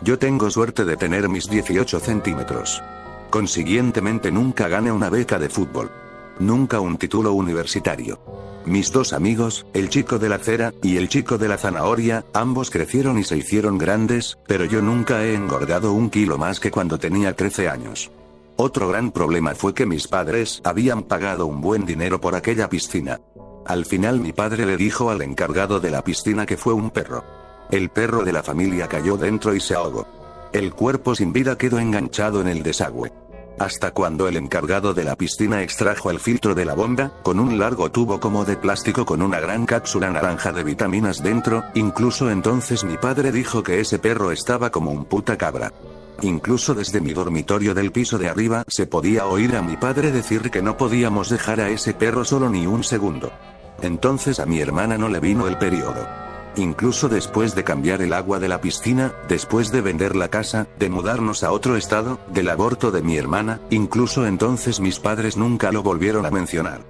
Yo 0.03 0.19
tengo 0.19 0.51
suerte 0.51 0.85
de 0.85 0.97
tener 0.97 1.29
mis 1.29 1.49
18 1.49 2.01
centímetros. 2.01 2.83
Consiguientemente 3.31 4.33
nunca 4.33 4.67
gane 4.67 4.91
una 4.91 5.11
beca 5.11 5.39
de 5.39 5.49
fútbol. 5.49 5.91
Nunca 6.39 6.81
un 6.81 6.99
título 6.99 7.33
universitario. 7.33 8.19
Mis 8.67 8.93
dos 8.93 9.13
amigos, 9.13 9.65
el 9.73 9.89
chico 9.89 10.19
de 10.19 10.29
la 10.29 10.39
cera, 10.39 10.75
y 10.83 10.97
el 10.97 11.09
chico 11.09 11.39
de 11.39 11.49
la 11.49 11.57
zanahoria, 11.57 12.25
ambos 12.35 12.71
crecieron 12.71 13.19
y 13.19 13.25
se 13.25 13.39
hicieron 13.39 13.79
grandes, 13.79 14.37
pero 14.47 14.65
yo 14.65 14.83
nunca 14.83 15.25
he 15.25 15.35
engordado 15.35 15.93
un 15.93 16.11
kilo 16.11 16.37
más 16.37 16.61
que 16.61 16.71
cuando 16.71 16.99
tenía 16.99 17.35
13 17.35 17.69
años. 17.69 18.11
Otro 18.57 18.89
gran 18.89 19.13
problema 19.13 19.55
fue 19.55 19.73
que 19.73 19.87
mis 19.87 20.09
padres 20.09 20.61
habían 20.65 21.05
pagado 21.05 21.47
un 21.47 21.61
buen 21.61 21.87
dinero 21.87 22.21
por 22.21 22.35
aquella 22.35 22.69
piscina. 22.69 23.21
Al 23.65 23.85
final 23.85 24.21
mi 24.21 24.33
padre 24.33 24.67
le 24.67 24.77
dijo 24.77 25.11
al 25.11 25.23
encargado 25.23 25.81
de 25.81 25.91
la 25.91 26.03
piscina 26.03 26.45
que 26.45 26.57
fue 26.57 26.73
un 26.73 26.91
perro. 26.91 27.25
El 27.71 27.89
perro 27.89 28.25
de 28.25 28.33
la 28.33 28.43
familia 28.43 28.89
cayó 28.89 29.17
dentro 29.17 29.55
y 29.55 29.61
se 29.61 29.75
ahogó. 29.75 30.07
El 30.53 30.75
cuerpo 30.75 31.15
sin 31.15 31.33
vida 31.33 31.57
quedó 31.57 31.79
enganchado 31.79 32.41
en 32.41 32.49
el 32.49 32.63
desagüe. 32.63 33.13
Hasta 33.59 33.93
cuando 33.93 34.29
el 34.29 34.37
encargado 34.37 34.93
de 34.93 35.05
la 35.05 35.17
piscina 35.17 35.63
extrajo 35.63 36.11
el 36.11 36.21
filtro 36.21 36.55
de 36.55 36.67
la 36.67 36.75
bomba, 36.75 37.13
con 37.23 37.41
un 37.41 37.59
largo 37.59 37.91
tubo 37.91 38.21
como 38.21 38.45
de 38.45 38.57
plástico 38.57 39.07
con 39.07 39.23
una 39.23 39.41
gran 39.41 39.65
cápsula 39.65 40.11
naranja 40.11 40.53
de 40.53 40.63
vitaminas 40.63 41.23
dentro, 41.23 41.65
incluso 41.75 42.31
entonces 42.31 42.85
mi 42.85 42.99
padre 42.99 43.33
dijo 43.33 43.63
que 43.63 43.81
ese 43.81 43.99
perro 43.99 44.31
estaba 44.31 44.71
como 44.71 44.91
un 44.91 45.07
puta 45.07 45.39
cabra. 45.39 45.73
Incluso 46.21 46.75
desde 46.75 47.01
mi 47.01 47.15
dormitorio 47.15 47.75
del 47.75 47.93
piso 47.93 48.19
de 48.19 48.29
arriba 48.29 48.63
se 48.69 48.87
podía 48.87 49.27
oír 49.27 49.57
a 49.57 49.63
mi 49.63 49.77
padre 49.77 50.13
decir 50.13 50.51
que 50.51 50.63
no 50.63 50.77
podíamos 50.77 51.31
dejar 51.31 51.61
a 51.61 51.71
ese 51.71 51.95
perro 51.95 52.25
solo 52.25 52.51
ni 52.51 52.67
un 52.67 52.85
segundo. 52.85 53.33
Entonces 53.81 54.39
a 54.39 54.47
mi 54.47 54.61
hermana 54.61 54.99
no 54.99 55.09
le 55.09 55.21
vino 55.21 55.47
el 55.47 55.57
periodo. 55.57 56.26
Incluso 56.57 57.11
después 57.11 57.55
de 57.55 57.65
cambiar 57.65 58.01
el 58.01 58.15
agua 58.15 58.39
de 58.39 58.49
la 58.49 58.63
piscina, 58.63 59.13
después 59.29 59.71
de 59.71 59.83
vender 59.83 60.17
la 60.17 60.29
casa, 60.29 60.67
de 60.79 60.89
mudarnos 60.89 61.45
a 61.45 61.53
otro 61.53 61.77
estado, 61.77 62.19
del 62.29 62.49
aborto 62.49 62.91
de 62.91 63.03
mi 63.03 63.19
hermana, 63.19 63.61
incluso 63.69 64.27
entonces 64.27 64.81
mis 64.81 64.99
padres 64.99 65.37
nunca 65.37 65.71
lo 65.71 65.83
volvieron 65.83 66.25
a 66.25 66.31
mencionar. 66.31 66.81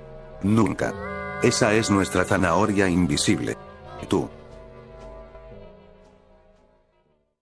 Nunca. 0.43 0.95
Esa 1.43 1.75
es 1.75 1.91
nuestra 1.91 2.25
zanahoria 2.25 2.89
invisible. 2.89 3.57
Tú. 4.09 4.29